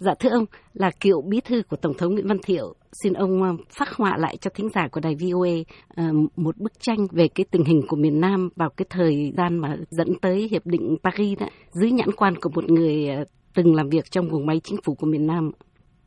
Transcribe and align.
Dạ 0.00 0.12
thưa 0.20 0.30
ông, 0.30 0.44
là 0.74 0.90
cựu 1.00 1.22
bí 1.22 1.40
thư 1.40 1.62
của 1.70 1.76
Tổng 1.76 1.94
thống 1.98 2.12
Nguyễn 2.12 2.28
Văn 2.28 2.38
Thiệu, 2.46 2.74
xin 3.02 3.12
ông 3.12 3.42
ờ, 3.42 3.56
phát 3.78 3.88
họa 3.88 4.16
lại 4.18 4.36
cho 4.40 4.50
thính 4.54 4.68
giả 4.74 4.88
của 4.92 5.00
đài 5.00 5.14
VOA 5.20 5.48
ờ, 5.96 6.04
một 6.36 6.56
bức 6.56 6.72
tranh 6.80 6.98
về 7.12 7.28
cái 7.34 7.46
tình 7.50 7.64
hình 7.64 7.82
của 7.88 7.96
miền 7.96 8.20
Nam 8.20 8.48
vào 8.56 8.70
cái 8.76 8.86
thời 8.90 9.32
gian 9.36 9.58
mà 9.58 9.76
dẫn 9.90 10.08
tới 10.22 10.48
Hiệp 10.50 10.62
định 10.66 10.96
Paris 11.04 11.38
đó, 11.40 11.46
dưới 11.70 11.90
nhãn 11.90 12.08
quan 12.16 12.34
của 12.40 12.50
một 12.54 12.64
người 12.70 13.08
ờ, 13.08 13.24
từng 13.54 13.74
làm 13.74 13.88
việc 13.88 14.04
trong 14.10 14.28
vùng 14.28 14.46
máy 14.46 14.60
chính 14.64 14.78
phủ 14.84 14.94
của 14.94 15.06
miền 15.06 15.26
Nam. 15.26 15.50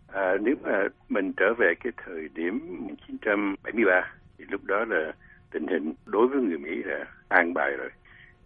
À, 0.08 0.34
nếu 0.42 0.55
mà 0.64 0.88
mình 1.10 1.34
trở 1.38 1.54
về 1.58 1.73
cái 1.84 1.94
thời 2.05 2.28
điểm 2.36 2.60
1973 2.80 4.14
thì 4.38 4.46
lúc 4.50 4.64
đó 4.64 4.86
là 4.89 5.14
tình 5.52 5.68
hình 5.68 5.94
đối 6.05 6.28
với 6.28 6.42
người 6.42 6.58
Mỹ 6.58 6.84
là 6.86 7.05
an 7.28 7.54
bài 7.54 7.71
rồi. 7.78 7.89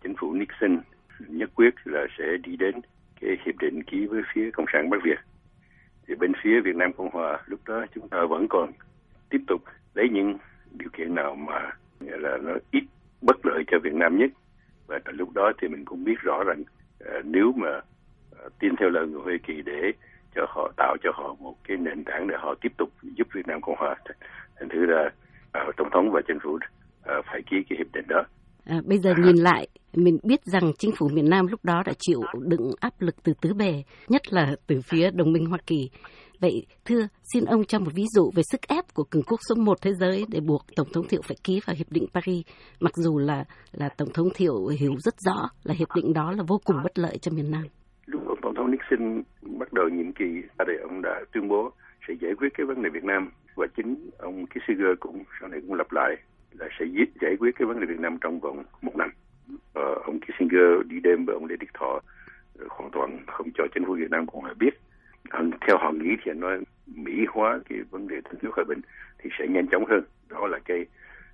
Chính 0.04 0.16
phủ 0.20 0.34
Nixon 0.34 0.80
nhất 1.27 1.50
quyết 1.55 1.73
là 1.84 2.07
sẽ 2.18 2.25
đi 2.43 2.55
đến 2.55 2.75
cái 3.21 3.38
hiệp 3.46 3.55
định 3.59 3.84
ký 3.84 4.05
với 4.05 4.21
phía 4.34 4.52
Cộng 4.54 4.66
sản 4.73 4.89
Bắc 4.89 4.98
Việt. 5.04 5.20
Thì 6.07 6.15
bên 6.15 6.31
phía 6.43 6.61
Việt 6.61 6.75
Nam 6.75 6.93
Cộng 6.93 7.11
Hòa 7.11 7.39
lúc 7.45 7.59
đó 7.66 7.85
chúng 7.95 8.09
ta 8.09 8.25
vẫn 8.30 8.48
còn 8.49 8.71
tiếp 9.30 9.41
tục 9.48 9.61
lấy 9.93 10.09
những 10.09 10.38
điều 10.71 10.89
kiện 10.93 11.16
nào 11.16 11.35
mà 11.35 11.71
là 11.99 12.38
nó 12.38 12.52
ít 12.71 12.84
bất 13.21 13.45
lợi 13.45 13.63
cho 13.67 13.80
Việt 13.84 13.93
Nam 13.93 14.17
nhất. 14.17 14.31
Và 14.88 14.99
lúc 15.05 15.33
đó 15.33 15.52
thì 15.61 15.67
mình 15.67 15.85
cũng 15.85 16.03
biết 16.03 16.20
rõ 16.21 16.44
rằng 16.44 16.61
uh, 16.61 17.25
nếu 17.25 17.53
mà 17.55 17.77
uh, 17.77 18.59
tin 18.59 18.75
theo 18.75 18.89
lời 18.89 19.07
người 19.07 19.21
Hoa 19.21 19.33
Kỳ 19.44 19.61
để 19.61 19.91
cho 20.35 20.45
họ 20.49 20.71
tạo 20.77 20.97
cho 21.03 21.11
họ 21.13 21.35
một 21.39 21.55
cái 21.63 21.77
nền 21.77 22.03
tảng 22.03 22.27
để 22.27 22.35
họ 22.39 22.55
tiếp 22.61 22.72
tục 22.77 22.89
giúp 23.02 23.27
Việt 23.33 23.47
Nam 23.47 23.61
Cộng 23.61 23.75
Hòa. 23.77 23.95
Thành 24.59 24.69
thử 24.69 24.85
là 24.85 25.05
uh, 25.05 25.13
ờ, 25.52 25.72
Tổng 25.77 25.89
thống 25.91 26.11
và 26.11 26.22
chính 26.27 26.39
phủ 26.39 26.52
uh, 26.53 27.25
phải 27.25 27.41
ký 27.41 27.63
cái 27.69 27.77
hiệp 27.77 27.88
định 27.94 28.05
đó. 28.08 28.23
À, 28.65 28.81
bây 28.85 28.97
giờ 28.97 29.13
nhìn 29.17 29.35
lại, 29.35 29.67
mình 29.93 30.17
biết 30.23 30.43
rằng 30.43 30.71
chính 30.77 30.91
phủ 30.97 31.09
miền 31.13 31.29
Nam 31.29 31.47
lúc 31.47 31.65
đó 31.65 31.83
đã 31.85 31.93
chịu 31.99 32.21
đựng 32.41 32.71
áp 32.79 32.93
lực 32.99 33.15
từ 33.23 33.33
tứ 33.41 33.53
bề, 33.53 33.83
nhất 34.07 34.21
là 34.33 34.55
từ 34.67 34.81
phía 34.81 35.11
đồng 35.11 35.31
minh 35.31 35.45
Hoa 35.45 35.59
Kỳ. 35.67 35.89
Vậy 36.39 36.65
thưa, 36.85 37.07
xin 37.33 37.45
ông 37.45 37.65
cho 37.65 37.79
một 37.79 37.91
ví 37.95 38.03
dụ 38.15 38.31
về 38.35 38.43
sức 38.51 38.61
ép 38.67 38.93
của 38.93 39.03
cường 39.03 39.23
quốc 39.23 39.39
số 39.49 39.55
một 39.55 39.81
thế 39.81 39.91
giới 39.99 40.25
để 40.30 40.39
buộc 40.39 40.61
Tổng 40.75 40.88
thống 40.94 41.07
Thiệu 41.07 41.22
phải 41.27 41.38
ký 41.44 41.59
vào 41.66 41.75
Hiệp 41.77 41.91
định 41.91 42.05
Paris, 42.13 42.45
mặc 42.80 42.94
dù 42.95 43.17
là 43.17 43.44
là 43.72 43.89
Tổng 43.89 44.13
thống 44.13 44.27
Thiệu 44.35 44.67
hiểu 44.79 44.95
rất 44.97 45.13
rõ 45.25 45.50
là 45.63 45.73
hiệp 45.77 45.88
định 45.95 46.13
đó 46.13 46.31
là 46.31 46.44
vô 46.47 46.59
cùng 46.66 46.77
bất 46.83 47.00
lợi 47.00 47.17
cho 47.17 47.31
miền 47.31 47.52
Nam. 47.52 47.63
Lúc 48.05 48.27
ông 48.27 48.39
Tổng 48.41 48.55
thống 48.55 48.72
Nixon 48.72 49.23
bắt 49.59 49.73
đầu 49.73 49.89
nhiệm 49.89 50.13
kỳ, 50.13 50.25
ở 50.57 50.66
đây 50.66 50.77
ông 50.77 51.02
đã 51.02 51.22
tuyên 51.33 51.47
bố 51.47 51.72
sẽ 52.07 52.13
giải 52.22 52.31
quyết 52.38 52.50
cái 52.57 52.66
vấn 52.66 52.83
đề 52.83 52.89
Việt 52.94 53.03
Nam 53.03 53.31
và 53.55 53.67
chính 53.77 54.09
ông 54.17 54.45
Kissinger 54.45 55.00
cũng 55.00 55.23
sau 55.39 55.50
này 55.50 55.59
cũng 55.67 55.73
lặp 55.73 55.91
lại 55.91 56.16
là 56.59 56.67
sẽ 56.80 56.86
giết 56.86 57.09
giải 57.22 57.36
quyết 57.39 57.56
cái 57.56 57.66
vấn 57.66 57.80
đề 57.80 57.86
Việt 57.86 58.00
Nam 58.00 58.17
trong 58.22 58.39
vòng 58.39 58.64
một 58.81 58.95
năm. 58.95 59.09
Ờ, 59.73 59.95
ông 60.06 60.20
Kissinger 60.20 60.88
đi 60.88 61.00
đêm 61.00 61.25
với 61.25 61.34
ông 61.34 61.45
Lê 61.45 61.56
Đức 61.56 61.67
Thọ 61.73 62.00
ờ, 62.59 62.66
hoàn 62.70 62.92
toàn 62.92 63.20
không 63.28 63.47
cho 63.53 63.64
chính 63.73 63.86
phủ 63.86 63.94
Việt 63.94 64.12
Nam 64.12 64.25
cũng 64.25 64.44
biết. 64.59 64.80
Theo 65.67 65.78
họ 65.78 65.92
nghĩ 65.92 66.09
thì 66.23 66.31
nói 66.31 66.59
mỹ 66.95 67.25
hóa 67.30 67.59
cái 67.70 67.80
vấn 67.92 68.08
đề 68.08 68.16
thành 68.23 68.36
nước 68.42 68.52
hòa 68.56 68.66
bình 68.67 68.81
thì 69.20 69.30
sẽ 69.39 69.47
nhanh 69.47 69.67
chóng 69.67 69.86
hơn. 69.86 70.03
Đó 70.30 70.47
là 70.47 70.59
cái 70.66 70.86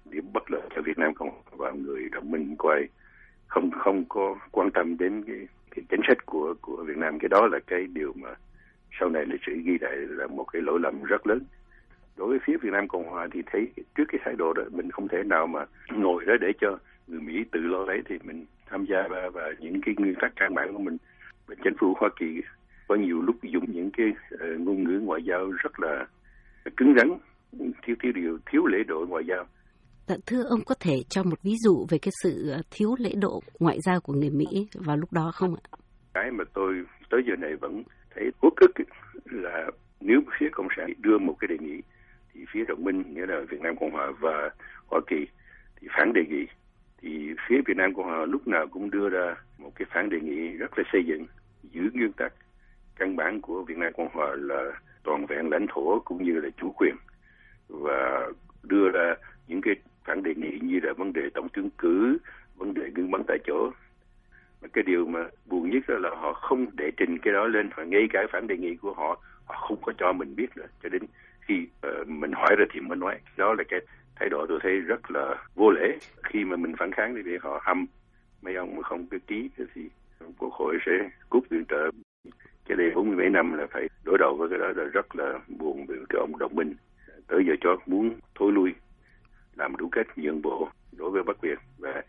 điểm 0.05 0.33
bất 0.33 0.51
lợi 0.51 0.61
cho 0.75 0.81
Việt 0.81 0.97
Nam 0.97 1.13
cộng 1.13 1.41
và 1.51 1.71
người 1.71 2.09
đồng 2.11 2.31
minh 2.31 2.55
quay 2.57 2.87
không 3.47 3.71
không 3.71 4.05
có 4.09 4.35
quan 4.51 4.71
tâm 4.71 4.97
đến 4.97 5.23
cái, 5.27 5.47
cái 5.75 5.85
chính 5.89 6.01
sách 6.07 6.25
của 6.25 6.53
của 6.61 6.83
Việt 6.87 6.97
Nam 6.97 7.19
cái 7.19 7.29
đó 7.29 7.47
là 7.47 7.59
cái 7.67 7.87
điều 7.93 8.13
mà 8.15 8.29
sau 8.99 9.09
này 9.09 9.25
lịch 9.25 9.41
sử 9.45 9.53
ghi 9.65 9.77
lại 9.81 9.95
là 9.95 10.27
một 10.27 10.43
cái 10.43 10.61
lỗi 10.61 10.79
lầm 10.83 11.03
rất 11.03 11.27
lớn 11.27 11.39
đối 12.17 12.29
với 12.29 12.39
phía 12.45 12.57
Việt 12.61 12.69
Nam 12.71 12.87
Cộng 12.87 13.09
Hòa 13.09 13.27
thì 13.33 13.41
thấy 13.51 13.67
trước 13.95 14.03
cái 14.07 14.21
thái 14.25 14.33
độ 14.37 14.53
đó 14.53 14.63
mình 14.71 14.91
không 14.91 15.07
thể 15.07 15.23
nào 15.25 15.47
mà 15.47 15.65
ngồi 15.91 16.25
đó 16.25 16.33
để 16.41 16.47
cho 16.61 16.77
người 17.07 17.19
Mỹ 17.21 17.43
tự 17.51 17.59
lo 17.59 17.85
lấy 17.85 18.01
thì 18.09 18.15
mình 18.23 18.45
tham 18.69 18.85
gia 18.85 19.07
và, 19.09 19.29
và 19.33 19.41
những 19.59 19.81
cái 19.85 19.95
nguyên 19.97 20.15
tắc 20.21 20.33
căn 20.35 20.55
bản 20.55 20.73
của 20.73 20.79
mình 20.79 20.97
bên 21.47 21.57
chính 21.63 21.73
phủ 21.79 21.93
Hoa 21.97 22.09
Kỳ 22.19 22.41
có 22.87 22.95
nhiều 22.95 23.21
lúc 23.21 23.35
dùng 23.43 23.71
những 23.71 23.91
cái 23.97 24.07
uh, 24.33 24.59
ngôn 24.59 24.83
ngữ 24.83 24.99
ngoại 24.99 25.21
giao 25.23 25.51
rất 25.63 25.79
là 25.79 26.05
cứng 26.77 26.93
rắn 26.97 27.17
thiếu 27.83 27.95
thiếu 28.03 28.11
điều 28.11 28.39
thiếu 28.51 28.65
lễ 28.65 28.77
độ 28.87 29.05
ngoại 29.09 29.23
giao 29.27 29.45
Dạ, 30.07 30.17
thưa 30.25 30.43
ông 30.49 30.59
có 30.65 30.75
thể 30.79 30.95
cho 31.09 31.23
một 31.23 31.43
ví 31.43 31.51
dụ 31.63 31.85
về 31.89 31.97
cái 32.01 32.11
sự 32.23 32.49
ờ, 32.49 32.61
thiếu 32.71 32.95
lễ 32.99 33.11
độ 33.21 33.41
ngoại 33.59 33.77
giao 33.81 33.99
của 34.01 34.13
người 34.13 34.29
Mỹ 34.29 34.67
vào 34.73 34.97
lúc 34.97 35.13
đó 35.13 35.31
không 35.33 35.55
ạ? 35.55 35.77
Cái 36.13 36.31
mà 36.31 36.43
tôi 36.53 36.73
tới 37.09 37.21
giờ 37.27 37.35
này 37.35 37.55
vẫn 37.61 37.83
thấy 38.15 38.31
uất 38.41 38.53
ức 38.55 38.71
là 39.25 39.67
nếu 40.01 40.21
phía 40.39 40.49
cộng 40.51 40.67
sản 40.77 40.93
đưa 40.97 41.17
một 41.17 41.35
cái 41.39 41.47
đề 41.47 41.57
nghị 41.59 41.81
thì 42.33 42.45
phía 42.51 42.65
đồng 42.65 42.83
minh, 42.83 43.03
nghĩa 43.13 43.25
là 43.25 43.39
Việt 43.49 43.61
Nam 43.61 43.75
Cộng 43.75 43.91
Hòa 43.91 44.11
và 44.19 44.49
Hoa 44.87 45.01
Kỳ, 45.07 45.27
thì 45.81 45.87
phản 45.97 46.13
đề 46.13 46.25
nghị. 46.29 46.47
Thì 47.01 47.33
phía 47.47 47.61
Việt 47.65 47.77
Nam 47.77 47.93
Cộng 47.93 48.05
Hòa 48.05 48.25
lúc 48.25 48.47
nào 48.47 48.67
cũng 48.67 48.91
đưa 48.91 49.09
ra 49.09 49.35
một 49.57 49.71
cái 49.75 49.85
phản 49.91 50.09
đề 50.09 50.19
nghị 50.19 50.47
rất 50.47 50.77
là 50.77 50.83
xây 50.91 51.03
dựng, 51.05 51.25
giữ 51.63 51.81
nguyên 51.93 52.13
tắc. 52.13 52.33
Căn 52.95 53.15
bản 53.15 53.41
của 53.41 53.63
Việt 53.63 53.77
Nam 53.77 53.93
Cộng 53.97 54.09
Hòa 54.13 54.35
là 54.39 54.71
toàn 55.03 55.25
vẹn 55.25 55.49
lãnh 55.49 55.65
thổ 55.69 55.99
cũng 55.99 56.23
như 56.23 56.39
là 56.39 56.49
chủ 56.57 56.73
quyền. 56.77 56.95
Và 57.69 58.29
đưa 58.63 58.89
ra 58.89 59.15
những 59.47 59.61
cái 59.61 59.75
phản 60.05 60.23
đề 60.23 60.35
nghị 60.35 60.59
như 60.61 60.79
là 60.83 60.93
vấn 60.93 61.13
đề 61.13 61.29
tổng 61.33 61.47
tuyển 61.53 61.69
cử 61.77 62.17
vấn 62.55 62.73
đề 62.73 62.91
ngưng 62.95 63.11
bắn 63.11 63.21
tại 63.27 63.37
chỗ. 63.45 63.71
Cái 64.73 64.83
điều 64.83 65.05
mà 65.05 65.25
buồn 65.45 65.69
nhất 65.69 65.83
là 65.87 66.09
họ 66.09 66.33
không 66.33 66.65
đệ 66.73 66.91
trình 66.97 67.17
cái 67.17 67.33
đó 67.33 67.47
lên, 67.47 67.69
và 67.75 67.83
ngay 67.83 68.07
cả 68.09 68.27
phản 68.31 68.47
đề 68.47 68.57
nghị 68.57 68.75
của 68.75 68.93
họ 68.93 69.21
họ 69.45 69.67
không 69.67 69.81
có 69.81 69.93
cho 69.97 70.13
mình 70.13 70.35
biết 70.35 70.57
nữa. 70.57 70.67
Cho 70.83 70.89
đến 70.89 71.01
khi 71.51 71.67
uh, 72.01 72.07
mình 72.07 72.31
hỏi 72.31 72.55
rồi 72.57 72.67
thì 72.73 72.79
mới 72.79 72.97
nói. 72.97 73.19
Đó 73.37 73.53
là 73.53 73.63
cái 73.69 73.79
thái 74.15 74.29
độ 74.29 74.45
tôi 74.49 74.59
thấy 74.63 74.79
rất 74.79 75.11
là 75.11 75.35
vô 75.55 75.71
lễ. 75.71 75.97
Khi 76.23 76.45
mà 76.45 76.55
mình 76.55 76.75
phản 76.79 76.91
kháng 76.91 77.15
thì 77.15 77.23
bị 77.23 77.31
họ 77.41 77.61
hâm. 77.63 77.85
Mấy 78.41 78.55
ông 78.55 78.75
mà 78.75 78.81
không 78.83 79.07
có 79.11 79.17
ký 79.27 79.49
thì 79.75 79.81
quốc 80.37 80.53
hội 80.53 80.77
sẽ 80.85 80.91
cút 81.29 81.49
viện 81.49 81.65
trợ. 81.69 81.91
Cái 82.67 82.77
đây 82.77 82.91
47 82.95 83.29
năm 83.29 83.57
là 83.57 83.67
phải 83.71 83.87
đối 84.03 84.17
đầu 84.17 84.35
với 84.39 84.49
cái 84.49 84.59
đó 84.59 84.67
là 84.67 84.83
rất 84.83 85.15
là 85.15 85.39
buồn 85.47 85.85
vì 85.85 85.95
cái 86.09 86.19
ông 86.19 86.37
đồng 86.37 86.55
minh 86.55 86.75
tới 87.27 87.43
giờ 87.47 87.53
cho 87.61 87.77
muốn 87.85 88.19
thối 88.35 88.51
lui 88.51 88.73
làm 89.55 89.75
đủ 89.77 89.89
cách 89.91 90.07
nhượng 90.17 90.41
bộ 90.41 90.69
đối 90.97 91.11
với 91.11 91.23
Bắc 91.23 91.41
Việt. 91.41 91.59
Và 91.77 92.03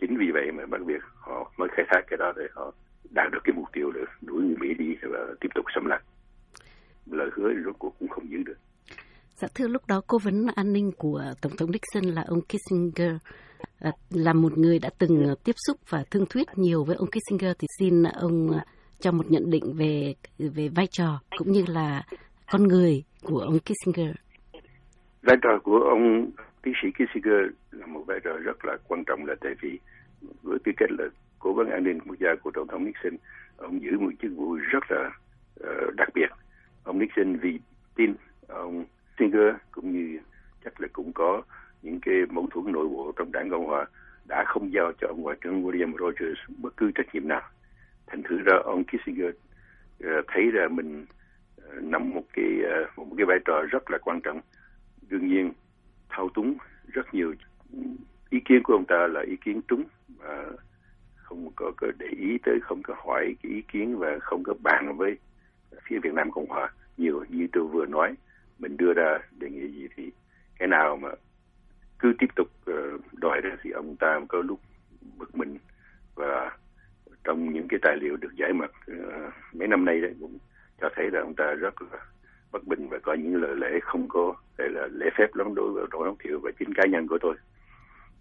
chính 0.00 0.16
vì 0.16 0.30
vậy 0.30 0.52
mà 0.52 0.66
Bắc 0.66 0.80
Việt 0.86 1.02
họ 1.14 1.52
mới 1.56 1.68
khai 1.72 1.84
thác 1.88 2.02
cái 2.06 2.16
đó 2.16 2.32
để 2.36 2.44
họ 2.52 2.72
đạt 3.10 3.32
được 3.32 3.40
cái 3.44 3.52
mục 3.56 3.68
tiêu 3.72 3.90
là 3.94 4.02
đuổi 4.20 4.42
người 4.42 4.56
Mỹ 4.56 4.74
đi 4.74 4.96
và 5.02 5.26
tiếp 5.40 5.48
tục 5.54 5.64
xâm 5.74 5.86
lăng. 5.86 6.02
Lời 7.06 7.30
hứa 7.32 7.52
rốt 7.64 7.76
cuộc 7.78 7.98
cũng 7.98 8.08
không 8.08 8.30
giữ 8.30 8.42
được. 8.46 8.56
Dạ 9.42 9.48
thưa 9.54 9.68
lúc 9.68 9.82
đó 9.88 10.02
cố 10.06 10.18
vấn 10.18 10.46
an 10.54 10.72
ninh 10.72 10.90
của 10.98 11.22
Tổng 11.42 11.52
thống 11.58 11.70
Nixon 11.70 12.14
là 12.14 12.24
ông 12.28 12.40
Kissinger 12.40 13.12
à, 13.80 13.90
là 14.10 14.32
một 14.32 14.58
người 14.58 14.78
đã 14.78 14.90
từng 14.98 15.24
à, 15.28 15.34
tiếp 15.44 15.52
xúc 15.66 15.76
và 15.88 16.04
thương 16.10 16.26
thuyết 16.30 16.46
nhiều 16.56 16.84
với 16.84 16.96
ông 16.96 17.08
Kissinger 17.08 17.52
thì 17.58 17.66
xin 17.78 18.02
ông 18.02 18.50
à, 18.50 18.64
cho 18.98 19.12
một 19.12 19.30
nhận 19.30 19.50
định 19.50 19.64
về 19.78 20.14
về 20.38 20.68
vai 20.76 20.86
trò 20.90 21.20
cũng 21.38 21.52
như 21.52 21.64
là 21.68 22.02
con 22.52 22.62
người 22.68 23.04
của 23.22 23.38
ông 23.38 23.58
Kissinger. 23.58 24.14
Vai 25.22 25.36
trò 25.42 25.58
của 25.64 25.78
ông 25.78 26.30
tiến 26.62 26.74
sĩ 26.82 26.88
Kissinger 26.90 27.42
là 27.70 27.86
một 27.86 28.04
vai 28.06 28.20
trò 28.24 28.32
rất 28.32 28.64
là 28.64 28.76
quan 28.88 29.04
trọng 29.04 29.24
là 29.26 29.34
tại 29.40 29.52
vì 29.60 29.78
với 30.42 30.58
tư 30.64 30.72
cách 30.76 30.90
là 30.98 31.04
cố 31.38 31.52
vấn 31.52 31.70
an 31.70 31.84
ninh 31.84 32.00
quốc 32.00 32.16
gia 32.20 32.30
của 32.42 32.50
tổng 32.54 32.68
thống 32.68 32.84
Nixon, 32.84 33.16
ông 33.56 33.82
giữ 33.82 33.98
một 33.98 34.12
chức 34.22 34.32
vụ 34.36 34.54
rất 34.54 34.84
là 34.90 35.10
uh, 35.60 35.94
đặc 35.94 36.08
biệt. 36.14 36.28
Ông 36.84 36.98
Nixon 36.98 37.36
vì 37.36 37.58
tin 37.96 38.14
ông 38.48 38.84
Singer 39.18 39.54
cũng 39.70 39.92
như 39.92 40.18
chắc 40.64 40.80
là 40.80 40.88
cũng 40.92 41.12
có 41.12 41.42
những 41.82 42.00
cái 42.00 42.14
mâu 42.30 42.46
thuẫn 42.50 42.72
nội 42.72 42.88
bộ 42.88 43.12
trong 43.16 43.32
đảng 43.32 43.50
Cộng 43.50 43.66
hòa 43.66 43.86
đã 44.28 44.44
không 44.46 44.72
giao 44.72 44.92
cho 45.00 45.08
ông 45.08 45.22
ngoại 45.22 45.36
trưởng 45.40 45.64
William 45.64 45.92
Rogers 45.98 46.40
bất 46.58 46.76
cứ 46.76 46.90
trách 46.94 47.14
nhiệm 47.14 47.28
nào. 47.28 47.42
Thành 48.06 48.22
thử 48.22 48.38
ra 48.44 48.56
ông 48.64 48.84
Kissinger 48.84 49.30
ờ, 50.00 50.22
thấy 50.28 50.50
ra 50.50 50.68
mình 50.68 51.06
nằm 51.74 51.90
nắm 51.90 52.10
một 52.10 52.24
cái 52.32 52.62
ờ, 52.64 52.86
một 52.96 53.14
cái 53.16 53.26
vai 53.26 53.38
trò 53.44 53.62
rất 53.70 53.90
là 53.90 53.98
quan 53.98 54.20
trọng. 54.20 54.40
Đương 55.08 55.28
nhiên 55.28 55.52
thao 56.08 56.28
túng 56.28 56.54
rất 56.92 57.14
nhiều 57.14 57.34
ý 58.30 58.40
kiến 58.44 58.62
của 58.62 58.72
ông 58.72 58.84
ta 58.84 59.06
là 59.06 59.20
ý 59.20 59.36
kiến 59.36 59.60
trúng 59.68 59.84
và 60.18 60.46
không 61.14 61.50
có, 61.56 61.72
có 61.76 61.86
để 61.98 62.06
ý 62.06 62.38
tới 62.44 62.58
không 62.62 62.82
có 62.82 62.94
hỏi 62.98 63.36
cái 63.42 63.52
ý 63.52 63.62
kiến 63.62 63.98
và 63.98 64.18
không 64.20 64.42
có 64.44 64.54
bàn 64.62 64.96
với 64.96 65.16
phía 65.82 65.98
Việt 66.02 66.14
Nam 66.14 66.30
Cộng 66.30 66.48
hòa 66.48 66.72
nhiều 66.96 67.24
như 67.28 67.46
tôi 67.52 67.64
vừa 67.64 67.86
nói 67.86 68.14
mình 68.62 68.76
đưa 68.76 68.92
ra 68.92 69.18
đề 69.38 69.50
nghị 69.50 69.68
gì 69.68 69.88
thì 69.96 70.12
cái 70.58 70.68
nào 70.68 70.96
mà 70.96 71.08
cứ 71.98 72.12
tiếp 72.18 72.26
tục 72.36 72.48
ờ, 72.66 72.98
đòi 73.12 73.40
ra 73.40 73.56
thì 73.62 73.70
ông 73.70 73.96
ta 73.96 74.20
có 74.28 74.42
lúc 74.42 74.60
bực 75.18 75.34
mình. 75.34 75.58
Và 76.14 76.50
trong 77.24 77.52
những 77.52 77.68
cái 77.68 77.78
tài 77.82 77.96
liệu 77.96 78.16
được 78.16 78.36
giải 78.36 78.52
mật 78.52 78.70
ờ, 78.86 79.30
mấy 79.52 79.68
năm 79.68 79.84
nay 79.84 80.00
đấy 80.00 80.14
cũng 80.20 80.38
cho 80.80 80.88
thấy 80.96 81.10
là 81.10 81.20
ông 81.20 81.34
ta 81.34 81.54
rất 81.54 81.82
là 81.82 81.98
bất 82.52 82.66
bình 82.66 82.88
và 82.88 82.98
có 83.02 83.14
những 83.14 83.42
lời 83.42 83.56
lẽ 83.56 83.80
không 83.82 84.08
có 84.08 84.34
đây 84.58 84.68
là 84.70 84.88
lễ 84.92 85.06
phép 85.18 85.34
lắm 85.34 85.54
đối 85.54 85.72
với 85.72 85.84
tổng 85.90 86.04
thống 86.04 86.16
thiệu 86.18 86.40
và 86.42 86.50
chính 86.58 86.74
cá 86.74 86.82
nhân 86.86 87.08
của 87.08 87.18
tôi. 87.20 87.34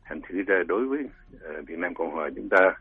Thành 0.05 0.21
thử 0.21 0.41
ra 0.47 0.63
đối 0.67 0.85
với 0.85 1.09
ờ, 1.41 1.61
Việt 1.67 1.79
Nam 1.79 1.94
Cộng 1.94 2.11
hòa 2.11 2.29
chúng 2.35 2.49
ta 2.49 2.73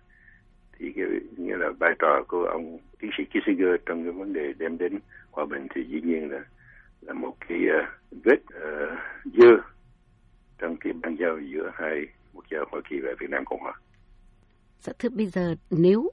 thì 0.78 0.92
cái 0.96 1.04
như 1.36 1.54
là 1.56 1.70
vai 1.80 1.94
trò 1.98 2.22
của 2.28 2.44
ông 2.44 2.78
tiến 2.98 3.10
sĩ 3.18 3.24
Kissinger 3.24 3.74
trong 3.86 4.04
cái 4.04 4.12
vấn 4.12 4.32
đề 4.32 4.52
đem 4.58 4.78
đến 4.78 4.98
hòa 5.30 5.44
bình 5.44 5.66
thì 5.74 5.84
dĩ 5.88 6.00
nhiên 6.00 6.30
là 6.30 6.40
là 7.00 7.12
một 7.12 7.32
cái 7.48 7.58
uh, 7.58 7.72
ờ, 7.72 8.18
vết 8.24 8.40
uh, 8.40 8.98
dơ 9.38 9.50
trong 10.58 10.76
cái 10.80 10.92
bàn 11.02 11.16
giao 11.20 11.38
giữa 11.52 11.70
hai 11.74 12.00
quốc 12.34 12.44
gia 12.50 12.58
Hoa 12.70 12.80
Kỳ 12.90 12.96
và 13.02 13.10
Việt 13.20 13.30
Nam 13.30 13.44
Cộng 13.44 13.60
Hòa. 13.60 13.72
Dạ 14.78 14.92
thưa 14.98 15.08
bây 15.08 15.26
giờ 15.26 15.54
nếu 15.70 16.10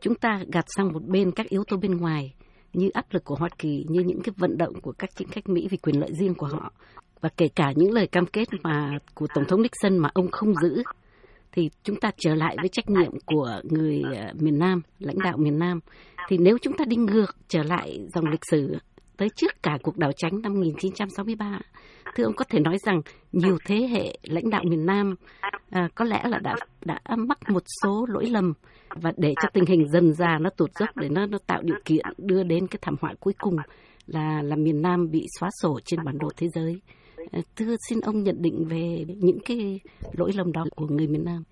chúng 0.00 0.14
ta 0.14 0.40
gạt 0.52 0.64
sang 0.76 0.92
một 0.92 1.04
bên 1.04 1.30
các 1.36 1.46
yếu 1.48 1.64
tố 1.64 1.76
bên 1.76 1.96
ngoài 1.96 2.34
như 2.72 2.90
áp 2.94 3.06
lực 3.10 3.24
của 3.24 3.34
Hoa 3.34 3.48
Kỳ, 3.58 3.84
như 3.88 4.00
những 4.00 4.20
cái 4.24 4.32
vận 4.36 4.58
động 4.58 4.80
của 4.80 4.92
các 4.92 5.10
chính 5.14 5.28
khách 5.28 5.48
Mỹ 5.48 5.68
vì 5.70 5.76
quyền 5.76 6.00
lợi 6.00 6.10
riêng 6.20 6.34
của 6.34 6.46
họ 6.46 6.72
và 7.20 7.28
kể 7.36 7.48
cả 7.54 7.72
những 7.76 7.92
lời 7.92 8.06
cam 8.06 8.26
kết 8.26 8.48
mà 8.62 8.98
của 9.14 9.26
Tổng 9.34 9.44
thống 9.44 9.62
Nixon 9.62 9.98
mà 9.98 10.08
ông 10.14 10.30
không 10.30 10.54
giữ 10.54 10.82
thì 11.52 11.70
chúng 11.82 11.96
ta 12.00 12.10
trở 12.16 12.34
lại 12.34 12.56
với 12.60 12.68
trách 12.68 12.90
nhiệm 12.90 13.12
của 13.26 13.60
người 13.62 14.02
ờ, 14.16 14.32
miền 14.40 14.58
Nam, 14.58 14.82
lãnh 14.98 15.18
đạo 15.24 15.36
miền 15.36 15.58
Nam. 15.58 15.80
Thì 16.28 16.38
nếu 16.38 16.58
chúng 16.62 16.76
ta 16.76 16.84
đi 16.84 16.96
ngược 16.96 17.36
trở 17.48 17.62
lại 17.62 18.06
dòng 18.14 18.26
lịch 18.26 18.44
sử 18.50 18.78
tới 19.18 19.28
trước 19.36 19.62
cả 19.62 19.78
cuộc 19.82 19.98
đảo 19.98 20.10
tránh 20.16 20.42
năm 20.42 20.54
1963, 20.54 21.58
thưa 22.14 22.24
ông 22.24 22.34
có 22.36 22.44
thể 22.50 22.60
nói 22.60 22.78
rằng 22.78 23.00
nhiều 23.32 23.58
thế 23.66 23.76
hệ 23.76 24.18
lãnh 24.22 24.50
đạo 24.50 24.62
miền 24.64 24.86
Nam 24.86 25.14
à, 25.70 25.88
có 25.94 26.04
lẽ 26.04 26.22
là 26.24 26.38
đã 26.38 26.54
đã 26.84 27.00
mắc 27.16 27.38
một 27.48 27.62
số 27.82 28.06
lỗi 28.08 28.26
lầm 28.26 28.52
và 29.02 29.12
để 29.16 29.34
cho 29.42 29.48
tình 29.52 29.64
hình 29.66 29.88
dần 29.88 30.12
già 30.12 30.38
nó 30.40 30.50
tụt 30.50 30.70
dốc 30.80 30.96
để 30.96 31.08
nó 31.08 31.26
nó 31.26 31.38
tạo 31.46 31.62
điều 31.62 31.76
kiện 31.84 32.04
đưa 32.18 32.42
đến 32.42 32.66
cái 32.66 32.78
thảm 32.82 32.94
họa 33.00 33.14
cuối 33.20 33.34
cùng 33.38 33.56
là 34.06 34.42
là 34.42 34.56
miền 34.56 34.82
Nam 34.82 35.10
bị 35.10 35.26
xóa 35.40 35.48
sổ 35.62 35.78
trên 35.84 36.00
bản 36.04 36.18
đồ 36.18 36.28
thế 36.36 36.48
giới. 36.48 36.80
À, 37.32 37.40
thưa 37.56 37.76
xin 37.88 38.00
ông 38.00 38.22
nhận 38.22 38.42
định 38.42 38.64
về 38.70 39.04
những 39.08 39.38
cái 39.44 39.80
lỗi 40.12 40.30
lầm 40.34 40.52
đó 40.52 40.64
của 40.76 40.86
người 40.86 41.06
miền 41.06 41.24
Nam. 41.24 41.42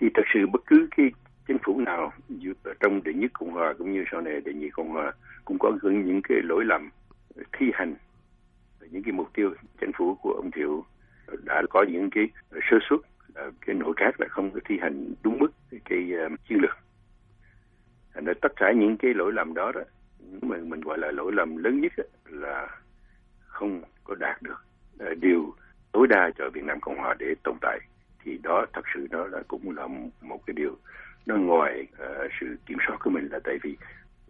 Thì 0.00 0.06
thật 0.14 0.22
sự 0.34 0.40
bất 0.52 0.60
cứ 0.66 0.88
cái 0.96 1.06
chính 1.48 1.58
phủ 1.66 1.80
nào 1.80 2.12
trong 2.80 3.02
đệ 3.04 3.12
nhất 3.12 3.30
cộng 3.34 3.52
hòa 3.52 3.74
cũng 3.78 3.92
như 3.92 4.04
sau 4.12 4.20
này 4.20 4.40
đệ 4.44 4.52
nhị 4.52 4.68
cộng 4.72 4.88
hòa 4.88 5.12
cũng 5.46 5.58
có 5.58 5.72
những 5.82 6.20
cái 6.22 6.38
lỗi 6.42 6.64
lầm 6.64 6.90
thi 7.52 7.66
hành. 7.74 7.94
Những 8.90 9.02
cái 9.02 9.12
mục 9.12 9.30
tiêu 9.34 9.54
chính 9.80 9.92
phủ 9.98 10.14
của 10.14 10.32
ông 10.32 10.50
Thiệu 10.50 10.84
đã 11.44 11.62
có 11.70 11.84
những 11.88 12.10
cái 12.10 12.28
sơ 12.70 12.78
suất 12.88 13.00
à, 13.34 13.44
cái 13.66 13.74
nội 13.74 13.92
các 13.96 14.20
là 14.20 14.26
không 14.30 14.50
có 14.50 14.60
thi 14.64 14.78
hành 14.80 15.14
đúng 15.22 15.38
mức 15.38 15.52
cái, 15.84 16.12
uh, 16.26 16.32
chiến 16.48 16.58
lược. 16.62 16.76
Nên 18.14 18.34
tất 18.42 18.52
cả 18.56 18.72
những 18.72 18.96
cái 18.96 19.14
lỗi 19.14 19.32
lầm 19.32 19.54
đó 19.54 19.72
đó 19.74 19.80
mình 20.42 20.70
mình 20.70 20.80
gọi 20.80 20.98
là 20.98 21.10
lỗi 21.10 21.32
lầm 21.32 21.56
lớn 21.56 21.80
nhất 21.80 21.92
là 22.24 22.68
không 23.46 23.82
có 24.04 24.14
đạt 24.14 24.42
được 24.42 24.64
à, 24.98 25.06
điều 25.20 25.54
tối 25.92 26.06
đa 26.06 26.30
cho 26.38 26.50
Việt 26.50 26.64
Nam 26.64 26.80
Cộng 26.80 26.98
Hòa 26.98 27.14
để 27.18 27.34
tồn 27.42 27.56
tại. 27.60 27.78
Thì 28.24 28.38
đó 28.42 28.66
thật 28.72 28.84
sự 28.94 29.06
đó 29.10 29.26
là 29.26 29.42
cũng 29.48 29.76
là 29.76 29.86
một 30.20 30.46
cái 30.46 30.54
điều 30.54 30.76
nó 31.26 31.36
ngoài 31.36 31.86
uh, 31.92 32.30
sự 32.40 32.56
kiểm 32.66 32.78
soát 32.86 32.96
của 33.00 33.10
mình 33.10 33.28
là 33.30 33.38
tại 33.44 33.58
vì 33.62 33.76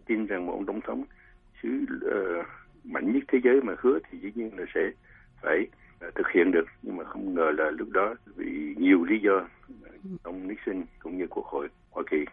tin 0.07 0.25
rằng 0.25 0.45
một 0.45 0.53
ông 0.53 0.65
tổng 0.65 0.81
thống 0.81 1.03
xứ 1.63 1.85
uh, 1.95 2.45
mạnh 2.83 3.13
nhất 3.13 3.23
thế 3.27 3.39
giới 3.43 3.61
mà 3.61 3.75
hứa 3.77 3.99
thì 4.09 4.17
dĩ 4.17 4.31
nhiên 4.35 4.59
là 4.59 4.65
sẽ 4.75 4.81
phải 5.41 5.67
uh, 6.07 6.15
thực 6.15 6.27
hiện 6.31 6.51
được. 6.51 6.65
Nhưng 6.81 6.97
mà 6.97 7.03
không 7.03 7.33
ngờ 7.33 7.51
là 7.57 7.71
lúc 7.71 7.89
đó 7.89 8.15
vì 8.35 8.75
nhiều 8.77 9.03
lý 9.03 9.19
do 9.19 9.47
ông 10.23 10.47
Nixon 10.47 10.83
cũng 10.99 11.17
như 11.17 11.27
quốc 11.27 11.45
hội 11.45 11.67
Hoa 11.91 12.03
Kỳ 12.11 12.25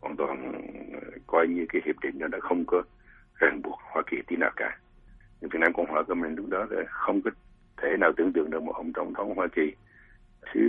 hoàn 0.00 0.16
toàn 0.16 0.52
ờ, 0.92 1.10
coi 1.26 1.48
như 1.48 1.66
cái 1.68 1.82
hiệp 1.84 2.00
định 2.02 2.18
đó 2.18 2.26
đã 2.26 2.38
không 2.40 2.64
có 2.66 2.82
ràng 3.40 3.62
buộc 3.62 3.78
Hoa 3.92 4.02
Kỳ 4.10 4.16
tí 4.26 4.36
nào 4.36 4.50
cả. 4.56 4.78
Nhưng 5.40 5.50
Việt 5.50 5.58
Nam 5.60 5.72
Cộng 5.72 5.86
hòa 5.86 6.02
của 6.02 6.14
mình 6.14 6.34
lúc 6.34 6.48
đó 6.48 6.66
là 6.70 6.82
không 6.88 7.22
có 7.22 7.30
thể 7.76 7.96
nào 8.00 8.12
tưởng 8.16 8.32
tượng 8.32 8.50
được 8.50 8.62
một 8.62 8.72
ông 8.72 8.92
tổng 8.92 9.14
thống 9.14 9.34
Hoa 9.36 9.46
Kỳ 9.46 9.72
thứ 10.52 10.60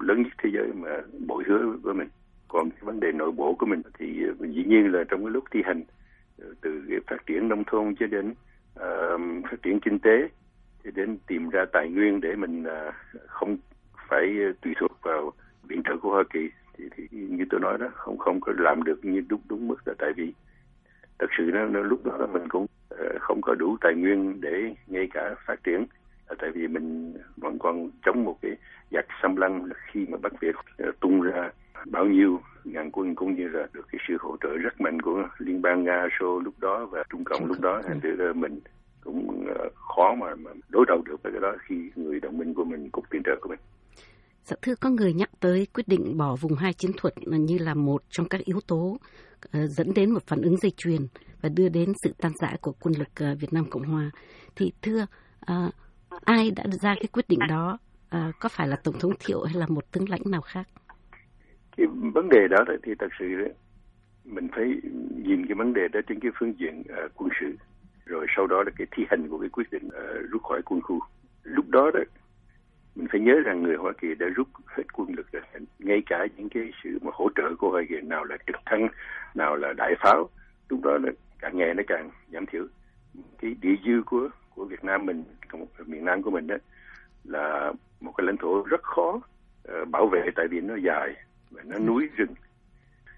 lớn 0.00 0.22
nhất 0.22 0.32
thế 0.42 0.50
giới 0.52 0.72
mà 0.74 0.90
bội 1.26 1.44
hứa 1.46 1.76
với 1.82 1.94
mình 1.94 2.08
còn 2.54 2.70
cái 2.70 2.80
vấn 2.82 3.00
đề 3.00 3.12
nội 3.12 3.32
bộ 3.32 3.54
của 3.54 3.66
mình 3.66 3.82
thì 3.98 4.24
ờ, 4.40 4.46
dĩ 4.46 4.64
nhiên 4.64 4.92
là 4.92 5.04
trong 5.08 5.24
cái 5.24 5.30
lúc 5.30 5.44
thi 5.50 5.60
hành 5.64 5.82
ờ, 6.38 6.46
từ 6.60 6.82
phát 7.06 7.26
triển 7.26 7.48
nông 7.48 7.64
thôn 7.66 7.94
cho 8.00 8.06
đến 8.06 8.30
uh, 8.78 9.50
phát 9.50 9.62
triển 9.62 9.80
kinh 9.80 9.98
tế 9.98 10.28
cho 10.84 10.90
đến 10.94 11.18
tìm 11.26 11.50
ra 11.50 11.64
tài 11.72 11.88
nguyên 11.88 12.20
để 12.20 12.36
mình 12.36 12.62
uh, 12.62 12.94
không 13.26 13.56
phải 14.08 14.34
tùy 14.62 14.74
thuộc 14.80 14.92
vào 15.02 15.32
viện 15.68 15.82
trợ 15.84 15.96
của 16.02 16.10
Hoa 16.10 16.24
Kỳ 16.32 16.48
thì, 16.78 16.84
thì 16.96 17.06
như 17.10 17.44
tôi 17.50 17.60
nói 17.60 17.78
đó 17.78 17.86
không 17.94 18.18
không 18.18 18.40
có 18.40 18.52
làm 18.58 18.82
được 18.82 19.04
như 19.04 19.22
đúng 19.28 19.40
đúng 19.48 19.68
mức 19.68 19.88
là 19.88 19.94
tại 19.98 20.12
vì 20.16 20.32
thật 21.18 21.30
sự 21.38 21.50
nó, 21.54 21.64
nó 21.64 21.80
lúc 21.80 22.04
đó 22.04 22.26
mình 22.32 22.48
cũng 22.48 22.66
uh, 22.94 23.20
không 23.20 23.40
có 23.42 23.54
đủ 23.54 23.76
tài 23.80 23.94
nguyên 23.94 24.40
để 24.40 24.74
ngay 24.86 25.08
cả 25.14 25.34
phát 25.46 25.64
triển. 25.64 25.86
Là 26.28 26.34
tại 26.38 26.50
vì 26.50 26.68
mình 26.68 27.14
vẫn 27.36 27.58
còn 27.58 27.90
chống 28.06 28.24
một 28.24 28.38
cái 28.42 28.52
giặc 28.90 29.04
xâm 29.22 29.36
lăng 29.36 29.68
khi 29.86 30.06
mà 30.08 30.18
Bắc 30.22 30.40
Việt 30.40 30.54
uh, 30.88 31.00
tung 31.00 31.22
ra 31.22 31.50
bao 31.86 32.04
nhiêu 32.04 32.40
ngàn 32.64 32.90
quân 32.90 33.14
cũng 33.14 33.34
như 33.34 33.48
là 33.48 33.66
được 33.72 33.86
cái 33.92 34.00
sự 34.08 34.16
hỗ 34.20 34.36
trợ 34.42 34.48
rất 34.62 34.80
mạnh 34.80 35.02
của 35.02 35.28
liên 35.38 35.62
bang 35.62 35.84
nga 35.84 36.08
xô 36.20 36.38
lúc 36.38 36.54
đó 36.58 36.86
và 36.90 37.04
trung 37.10 37.24
cộng 37.24 37.46
lúc 37.46 37.60
đó 37.60 37.82
thành 37.84 38.00
thử 38.00 38.32
mình 38.32 38.60
cũng 39.00 39.46
ờ, 39.58 39.68
khó 39.74 40.14
mà, 40.14 40.34
mà 40.34 40.50
đối 40.68 40.84
đầu 40.88 41.02
được 41.04 41.22
với 41.22 41.32
cái 41.32 41.40
đó 41.40 41.56
khi 41.68 41.90
người 41.96 42.20
đồng 42.20 42.38
minh 42.38 42.54
của 42.54 42.64
mình 42.64 42.90
cục 42.90 43.04
viện 43.10 43.22
trợ 43.24 43.32
của 43.40 43.48
mình 43.48 43.58
Dạ 44.44 44.56
thưa 44.62 44.74
có 44.74 44.90
người 44.90 45.12
nhắc 45.12 45.30
tới 45.40 45.66
quyết 45.74 45.88
định 45.88 46.16
bỏ 46.16 46.36
vùng 46.40 46.54
hai 46.54 46.72
chiến 46.72 46.90
thuật 46.96 47.14
như 47.26 47.58
là 47.58 47.74
một 47.74 48.02
trong 48.08 48.28
các 48.28 48.40
yếu 48.44 48.60
tố 48.66 48.76
uh, 48.76 49.00
dẫn 49.52 49.94
đến 49.94 50.10
một 50.10 50.22
phản 50.26 50.42
ứng 50.42 50.56
dây 50.56 50.72
chuyền 50.76 51.00
và 51.42 51.48
đưa 51.48 51.68
đến 51.68 51.92
sự 52.02 52.14
tan 52.18 52.32
rã 52.40 52.56
của 52.60 52.72
quân 52.80 52.94
lực 52.98 53.32
uh, 53.32 53.40
Việt 53.40 53.52
Nam 53.52 53.64
Cộng 53.70 53.84
Hòa. 53.84 54.10
Thì 54.56 54.72
thưa 54.82 55.06
ai 56.24 56.50
đã 56.50 56.64
ra 56.82 56.94
cái 56.94 57.06
quyết 57.12 57.28
định 57.28 57.38
đó? 57.48 57.78
Có 58.40 58.48
phải 58.48 58.68
là 58.68 58.76
Tổng 58.84 58.98
thống 59.00 59.12
Thiệu 59.20 59.42
hay 59.42 59.54
là 59.54 59.66
một 59.66 59.92
tướng 59.92 60.08
lãnh 60.08 60.20
nào 60.24 60.40
khác? 60.40 60.68
Cái 61.76 61.86
vấn 61.86 62.28
đề 62.28 62.48
đó 62.48 62.64
thì 62.82 62.94
thật 62.98 63.08
sự 63.18 63.24
mình 64.24 64.48
phải 64.52 64.80
nhìn 65.24 65.46
cái 65.46 65.54
vấn 65.54 65.72
đề 65.72 65.88
đó 65.88 66.00
trên 66.06 66.20
cái 66.20 66.30
phương 66.38 66.58
diện 66.58 66.80
uh, 66.80 67.10
quân 67.14 67.30
sự. 67.40 67.56
Rồi 68.06 68.26
sau 68.36 68.46
đó 68.46 68.62
là 68.62 68.70
cái 68.76 68.86
thi 68.90 69.04
hành 69.10 69.28
của 69.28 69.38
cái 69.38 69.48
quyết 69.48 69.70
định 69.70 69.86
uh, 69.86 70.30
rút 70.30 70.42
khỏi 70.42 70.62
quân 70.64 70.80
khu. 70.80 71.00
Lúc 71.42 71.68
đó 71.68 71.90
đó 71.94 72.00
mình 72.94 73.08
phải 73.12 73.20
nhớ 73.20 73.40
rằng 73.44 73.62
người 73.62 73.76
Hoa 73.76 73.92
Kỳ 74.00 74.14
đã 74.14 74.26
rút 74.26 74.48
hết 74.66 74.82
quân 74.92 75.08
lực 75.16 75.32
rồi. 75.32 75.42
Ngay 75.78 76.02
cả 76.06 76.26
những 76.36 76.48
cái 76.48 76.72
sự 76.84 76.98
mà 77.02 77.10
hỗ 77.14 77.28
trợ 77.36 77.54
của 77.58 77.70
Hoa 77.70 77.82
Kỳ 77.88 78.00
nào 78.00 78.24
là 78.24 78.36
trực 78.46 78.56
thăng 78.66 78.88
nào 79.34 79.56
là 79.56 79.72
đại 79.72 79.94
pháo 80.00 80.28
lúc 80.68 80.80
đó 80.82 80.98
là 81.02 81.12
càng 81.38 81.56
ngày 81.56 81.74
nó 81.74 81.82
càng 81.86 82.10
giảm 82.32 82.46
thiểu. 82.46 82.66
Cái 83.40 83.56
địa 83.60 83.74
dư 83.86 84.02
của 84.06 84.28
của 84.54 84.64
Việt 84.64 84.84
Nam 84.84 85.06
mình 85.06 85.24
miền 85.86 86.04
Nam 86.04 86.22
của 86.22 86.30
mình 86.30 86.46
đó 86.46 86.56
là 87.24 87.72
một 88.00 88.12
cái 88.16 88.26
lãnh 88.26 88.36
thổ 88.36 88.62
rất 88.62 88.82
khó 88.82 89.20
uh, 89.72 89.88
bảo 89.88 90.06
vệ 90.06 90.30
tại 90.34 90.46
vì 90.50 90.60
nó 90.60 90.74
dài 90.76 91.14
và 91.54 91.62
nó 91.66 91.78
núi 91.78 92.08
rừng. 92.16 92.34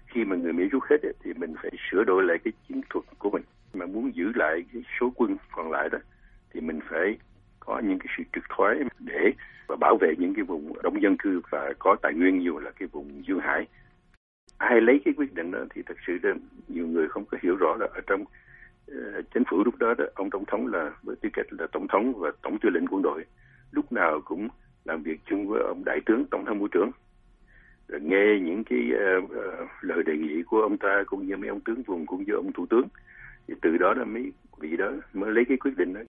Khi 0.07 0.25
mà 0.25 0.35
người 0.35 0.53
Mỹ 0.53 0.63
rút 0.71 0.83
hết 0.89 1.01
ấy, 1.03 1.13
thì 1.23 1.33
mình 1.33 1.53
phải 1.61 1.71
sửa 1.91 2.03
đổi 2.03 2.23
lại 2.23 2.37
cái 2.43 2.53
chiến 2.67 2.81
thuật 2.89 3.05
của 3.19 3.29
mình. 3.29 3.43
Mà 3.73 3.85
muốn 3.85 4.15
giữ 4.15 4.31
lại 4.35 4.65
cái 4.73 4.83
số 4.99 5.11
quân 5.15 5.37
còn 5.51 5.71
lại 5.71 5.89
đó 5.91 5.97
thì 6.53 6.61
mình 6.61 6.79
phải 6.89 7.17
có 7.59 7.79
những 7.79 7.99
cái 7.99 8.07
sự 8.17 8.23
trực 8.33 8.43
thoái 8.49 8.77
để 8.99 9.31
và 9.67 9.75
bảo 9.75 9.97
vệ 10.01 10.13
những 10.17 10.33
cái 10.33 10.43
vùng 10.43 10.73
đông 10.83 11.01
dân 11.01 11.17
cư 11.17 11.41
và 11.49 11.73
có 11.79 11.95
tài 12.01 12.13
nguyên 12.13 12.39
nhiều 12.39 12.59
là 12.59 12.71
cái 12.71 12.87
vùng 12.91 13.23
dương 13.27 13.39
hải. 13.39 13.67
Ai 14.57 14.81
lấy 14.81 15.01
cái 15.05 15.13
quyết 15.17 15.33
định 15.33 15.51
đó 15.51 15.59
thì 15.69 15.81
thật 15.85 15.97
sự 16.07 16.17
là 16.23 16.33
nhiều 16.67 16.87
người 16.87 17.07
không 17.07 17.25
có 17.25 17.37
hiểu 17.41 17.55
rõ 17.55 17.75
là 17.79 17.87
ở 17.93 18.01
trong 18.07 18.21
uh, 18.21 19.25
chính 19.33 19.43
phủ 19.49 19.63
lúc 19.63 19.77
đó, 19.77 19.93
đó 19.97 20.05
ông 20.15 20.29
tổng 20.29 20.45
thống 20.45 20.67
là 20.67 20.91
với 21.03 21.15
tư 21.15 21.29
cách 21.33 21.45
là 21.49 21.67
tổng 21.71 21.87
thống 21.87 22.13
và 22.17 22.31
tổng 22.41 22.57
tư 22.61 22.69
lệnh 22.69 22.87
quân 22.87 23.01
đội 23.01 23.25
lúc 23.71 23.91
nào 23.91 24.21
cũng 24.25 24.47
làm 24.85 25.03
việc 25.03 25.19
chung 25.25 25.47
với 25.47 25.61
ông 25.67 25.83
đại 25.85 25.99
tướng 26.05 26.25
tổng 26.31 26.43
tham 26.45 26.59
mưu 26.59 26.67
trưởng 26.67 26.91
nghe 27.89 28.39
những 28.41 28.63
cái 28.63 28.79
uh, 29.23 29.31
lời 29.81 30.03
đề 30.03 30.17
nghị 30.17 30.43
của 30.43 30.61
ông 30.61 30.77
ta 30.77 31.03
cũng 31.05 31.27
như 31.27 31.37
mấy 31.37 31.49
ông 31.49 31.61
tướng 31.61 31.83
vùng 31.83 32.05
cũng 32.05 32.23
như 32.23 32.33
ông 32.33 32.51
thủ 32.53 32.65
tướng. 32.69 32.87
Thì 33.47 33.53
từ 33.61 33.77
đó 33.77 33.93
là 33.93 34.05
mấy 34.05 34.31
vị 34.59 34.77
đó 34.77 34.91
mới 35.13 35.31
lấy 35.31 35.45
cái 35.49 35.57
quyết 35.57 35.77
định 35.77 35.93
đó. 35.93 36.01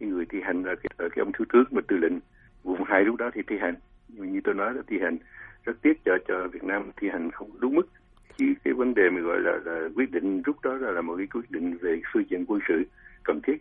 Cái 0.00 0.08
người 0.08 0.24
thi 0.30 0.38
hành 0.42 0.62
là 0.64 0.74
cái, 0.74 0.90
ờ, 0.96 1.08
cái 1.08 1.22
ông 1.24 1.32
thiếu 1.32 1.46
tướng 1.52 1.64
mà 1.70 1.80
tư 1.88 1.96
lệnh 1.96 2.18
vùng 2.62 2.84
hai 2.86 3.04
lúc 3.04 3.16
đó 3.16 3.30
thì 3.34 3.40
thi 3.46 3.56
hành. 3.60 3.74
Nhưng 4.08 4.32
như 4.32 4.40
tôi 4.44 4.54
nói 4.54 4.74
là 4.74 4.82
thi 4.86 4.96
hành 5.02 5.18
rất 5.64 5.82
tiếc 5.82 6.04
cho 6.04 6.12
cho 6.28 6.48
Việt 6.52 6.64
Nam 6.64 6.90
thi 7.00 7.08
hành 7.12 7.30
không 7.30 7.50
đúng 7.60 7.74
mức. 7.74 7.88
Chứ 8.38 8.46
cái 8.64 8.74
vấn 8.74 8.94
đề 8.94 9.02
mà 9.12 9.20
gọi 9.20 9.40
là, 9.40 9.58
là 9.64 9.88
quyết 9.96 10.10
định 10.10 10.42
rút 10.42 10.56
đó 10.62 10.74
là, 10.74 10.90
là 10.90 11.00
một 11.02 11.14
cái 11.16 11.26
quyết 11.26 11.50
định 11.50 11.78
về 11.80 12.00
phương 12.12 12.24
diện 12.30 12.44
quân 12.46 12.60
sự 12.68 12.82
cần 13.24 13.40
thiết. 13.46 13.56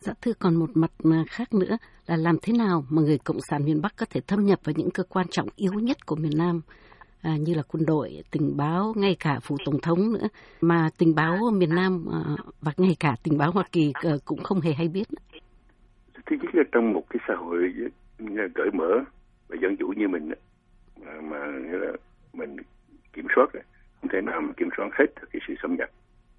Dạ 0.00 0.12
thưa 0.22 0.32
còn 0.38 0.54
một 0.54 0.70
mặt 0.74 0.90
mà 1.04 1.24
khác 1.28 1.54
nữa 1.54 1.76
là 2.06 2.16
làm 2.16 2.36
thế 2.42 2.52
nào 2.52 2.84
mà 2.90 3.02
người 3.02 3.18
Cộng 3.24 3.40
sản 3.50 3.64
miền 3.64 3.82
Bắc 3.82 3.92
có 3.96 4.06
thể 4.10 4.20
thâm 4.26 4.44
nhập 4.44 4.58
vào 4.64 4.74
những 4.76 4.90
cơ 4.90 5.02
quan 5.08 5.26
trọng 5.30 5.48
yếu 5.56 5.72
nhất 5.72 6.06
của 6.06 6.16
miền 6.16 6.32
Nam? 6.36 6.60
À, 7.22 7.36
như 7.36 7.54
là 7.54 7.62
quân 7.68 7.86
đội, 7.86 8.22
tình 8.30 8.56
báo, 8.56 8.92
ngay 8.96 9.16
cả 9.20 9.38
phủ 9.42 9.56
tổng 9.64 9.80
thống 9.80 10.12
nữa. 10.12 10.28
Mà 10.60 10.88
tình 10.98 11.14
báo 11.14 11.50
miền 11.52 11.74
Nam 11.74 12.04
à, 12.12 12.20
và 12.60 12.72
ngay 12.76 12.96
cả 13.00 13.16
tình 13.22 13.38
báo 13.38 13.50
Hoa 13.50 13.64
Kỳ 13.72 13.92
à, 13.94 14.10
cũng 14.24 14.42
không 14.42 14.60
hề 14.60 14.72
hay 14.72 14.88
biết. 14.88 15.04
Thứ 16.26 16.36
nhất 16.42 16.54
là 16.54 16.62
trong 16.72 16.92
một 16.92 17.04
cái 17.10 17.20
xã 17.28 17.34
hội 17.34 17.72
cởi 18.54 18.70
mở 18.72 19.04
và 19.48 19.56
dân 19.62 19.76
chủ 19.76 19.88
như 19.96 20.08
mình 20.08 20.30
mà, 21.04 21.12
mà 21.22 21.46
là 21.70 21.92
mình 22.32 22.56
kiểm 23.12 23.26
soát 23.36 23.46
không 24.00 24.10
thể 24.12 24.20
nào 24.20 24.40
mà 24.40 24.52
kiểm 24.56 24.68
soát 24.76 24.88
hết 24.98 25.06
cái 25.32 25.40
sự 25.48 25.54
xâm 25.62 25.76
nhập. 25.76 25.90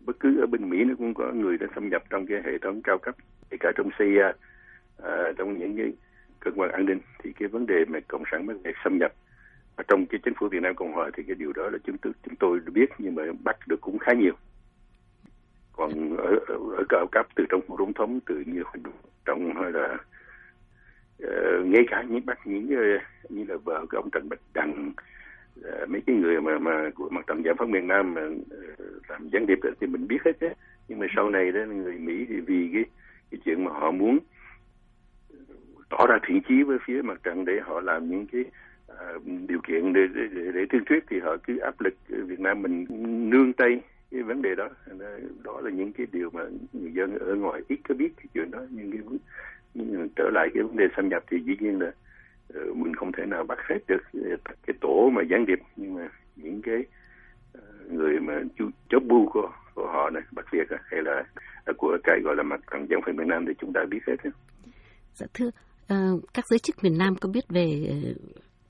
Bất 0.06 0.20
cứ 0.20 0.40
ở 0.40 0.46
bên 0.46 0.70
Mỹ 0.70 0.84
nó 0.84 0.96
cũng 0.98 1.14
có 1.14 1.32
người 1.34 1.58
đã 1.58 1.68
xâm 1.76 1.90
nhập 1.90 2.04
trong 2.10 2.26
cái 2.28 2.42
hệ 2.46 2.58
thống 2.62 2.82
cao 2.82 2.98
cấp 2.98 3.16
kể 3.50 3.58
cả 3.60 3.72
trong 3.76 3.90
CIA 3.98 4.32
à, 5.04 5.32
trong 5.38 5.60
những 5.60 5.78
cái 5.78 5.94
cơ 6.40 6.52
quan 6.56 6.72
an 6.72 6.86
ninh. 6.86 7.00
Thì 7.24 7.34
cái 7.40 7.48
vấn 7.48 7.66
đề 7.66 7.86
mà 7.88 8.00
cộng 8.08 8.24
sản 8.32 8.46
vấn 8.46 8.64
đề 8.64 8.72
xâm 8.84 8.98
nhập 8.98 9.14
và 9.80 9.84
trong 9.88 10.06
cái 10.06 10.20
chính 10.24 10.34
phủ 10.40 10.48
Việt 10.48 10.62
Nam 10.62 10.76
Cộng 10.76 10.94
Hòa 10.94 11.10
thì 11.18 11.24
cái 11.28 11.36
điều 11.36 11.54
đó 11.54 11.70
là 11.70 11.78
chúng 11.84 11.98
tôi 11.98 12.14
chúng 12.24 12.36
tôi 12.36 12.60
biết 12.74 12.90
nhưng 12.98 13.16
mà 13.16 13.24
bắt 13.44 13.68
được 13.68 13.82
cũng 13.82 14.00
khá 14.00 14.14
nhiều. 14.14 14.34
Còn 15.72 16.18
ở 16.18 16.40
ở, 16.48 16.56
ở 16.78 16.84
cao 16.90 17.08
cấp 17.12 17.28
từ 17.36 17.46
trong 17.50 17.62
phủ 17.68 17.78
tổng 17.78 17.94
thống 17.94 18.20
từ 18.26 18.44
như 18.46 18.64
trong 19.26 19.54
hay 19.56 19.72
là 19.72 19.98
uh, 21.24 21.66
ngay 21.66 21.84
cả 21.88 22.04
những 22.10 22.26
bắt 22.26 22.40
những 22.46 22.70
ờ, 22.76 22.84
như 23.30 23.44
là 23.48 23.56
vợ 23.64 23.86
của 23.92 23.98
ông 23.98 24.10
Trần 24.12 24.30
Bạch 24.30 24.40
Đằng 24.54 24.92
uh, 25.60 25.90
mấy 25.90 26.02
cái 26.08 26.16
người 26.16 26.42
mà 26.42 26.60
mà 26.60 26.90
của 26.96 27.10
mặt 27.10 27.28
trận 27.28 27.42
giải 27.46 27.54
phóng 27.58 27.72
miền 27.72 27.88
Nam 27.88 28.14
mà 28.14 28.22
uh, 28.26 29.10
làm 29.10 29.30
gián 29.30 29.46
điệp 29.46 29.60
thì 29.82 29.88
mình 29.88 30.08
biết 30.08 30.20
hết 30.26 30.40
đấy 30.40 30.54
nhưng 30.88 31.00
mà 31.00 31.08
sau 31.16 31.30
này 31.30 31.52
đó 31.52 31.60
người 31.66 31.98
Mỹ 31.98 32.26
thì 32.30 32.40
vì 32.40 32.70
cái 32.74 32.86
cái 33.32 33.40
chuyện 33.46 33.64
mà 33.64 33.72
họ 33.72 33.92
muốn 33.92 34.20
tỏ 35.90 36.06
ra 36.08 36.20
thiện 36.28 36.42
chí 36.48 36.64
với 36.64 36.78
phía 36.86 37.02
mặt 37.02 37.24
trận 37.24 37.46
để 37.46 37.54
họ 37.64 37.82
làm 37.82 38.10
những 38.10 38.28
cái 38.32 38.44
À, 38.98 39.14
điều 39.48 39.60
kiện 39.68 39.94
để, 39.94 40.02
để, 40.16 40.22
để, 40.32 40.52
để 40.54 40.66
thương 40.70 40.86
thuyết 40.86 41.04
thì 41.10 41.20
họ 41.20 41.38
cứ 41.48 41.58
áp 41.58 41.82
lực 41.82 41.94
Việt 42.08 42.40
Nam 42.40 42.62
mình 42.62 42.86
nương 43.30 43.54
tay 43.54 43.82
cái 44.12 44.24
vấn 44.24 44.42
đề 44.42 44.56
đó. 44.56 44.70
Đó 45.44 45.62
là 45.62 45.72
những 45.72 45.94
cái 45.94 46.08
điều 46.12 46.30
mà 46.34 46.42
người 46.74 46.92
dân 46.94 47.20
ở 47.20 47.36
ngoài 47.36 47.62
ít 47.68 47.80
có 47.90 47.96
biết 47.96 48.10
cái 48.18 48.26
chuyện 48.34 48.52
đó. 48.52 48.60
Nhưng 48.70 48.92
cái 48.92 49.02
nhưng 49.74 50.10
trở 50.16 50.30
lại 50.34 50.48
cái 50.54 50.64
vấn 50.64 50.78
đề 50.78 50.86
xâm 50.96 51.10
nhập 51.10 51.24
thì 51.32 51.38
dĩ 51.46 51.54
nhiên 51.60 51.80
là 51.80 51.92
ờ, 52.54 52.74
mình 52.74 52.96
không 52.96 53.12
thể 53.12 53.26
nào 53.26 53.44
bắt 53.44 53.58
hết 53.70 53.80
được 53.88 54.02
cái 54.44 54.74
tổ 54.82 55.10
mà 55.14 55.22
gián 55.30 55.46
điệp. 55.46 55.60
Nhưng 55.76 55.96
mà 55.96 56.10
những 56.36 56.62
cái 56.62 56.84
ờ, 57.54 57.62
người 57.90 58.20
mà 58.20 58.42
chú 58.58 58.70
chốt 58.90 59.04
bu 59.08 59.30
của 59.34 59.52
của 59.74 59.88
họ 59.88 60.10
này 60.10 60.24
bắt 60.32 60.46
việc 60.52 60.68
hay 60.84 61.02
là 61.02 61.24
à, 61.66 61.74
của 61.78 61.98
cái 62.04 62.20
gọi 62.24 62.36
là 62.36 62.44
mặt 62.44 62.60
trận 62.72 62.86
dân 62.90 63.00
phần 63.06 63.16
miền 63.16 63.28
Nam 63.28 63.46
thì 63.48 63.54
chúng 63.62 63.74
ta 63.74 63.82
biết 63.90 64.00
hết. 64.08 64.30
Dạ 65.14 65.28
thưa, 65.34 65.50
ờ, 65.88 66.20
các 66.34 66.46
giới 66.50 66.60
chức 66.60 66.76
miền 66.84 66.98
Nam 66.98 67.16
có 67.22 67.30
biết 67.34 67.46
về 67.50 67.66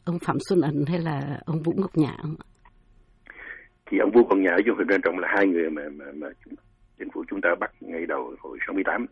ông 0.06 0.20
Phạm 0.20 0.38
Xuân 0.50 0.62
Ẩn 0.62 0.86
hay 0.88 1.00
là 1.00 1.40
ông 1.46 1.64
Vũ 1.64 1.74
Ngọc 1.78 1.98
Nhã 1.98 2.18
không 2.22 2.36
ạ? 2.40 2.46
Thì 3.86 3.98
ông 3.98 4.12
Vũ 4.14 4.22
Ngọc 4.30 4.38
Nhã 4.38 4.52
với 4.52 4.64
ông 4.68 4.78
Phạm 4.78 5.02
Trọng 5.04 5.20
là 5.20 5.28
hai 5.36 5.48
người 5.48 5.70
mà 5.70 5.82
mà, 5.92 6.06
mà 6.16 6.28
chính 7.00 7.10
phủ 7.14 7.24
chúng 7.30 7.42
ta 7.42 7.50
bắt 7.60 7.72
ngay 7.80 8.06
đầu 8.06 8.36
hồi 8.40 8.58
68 8.68 9.06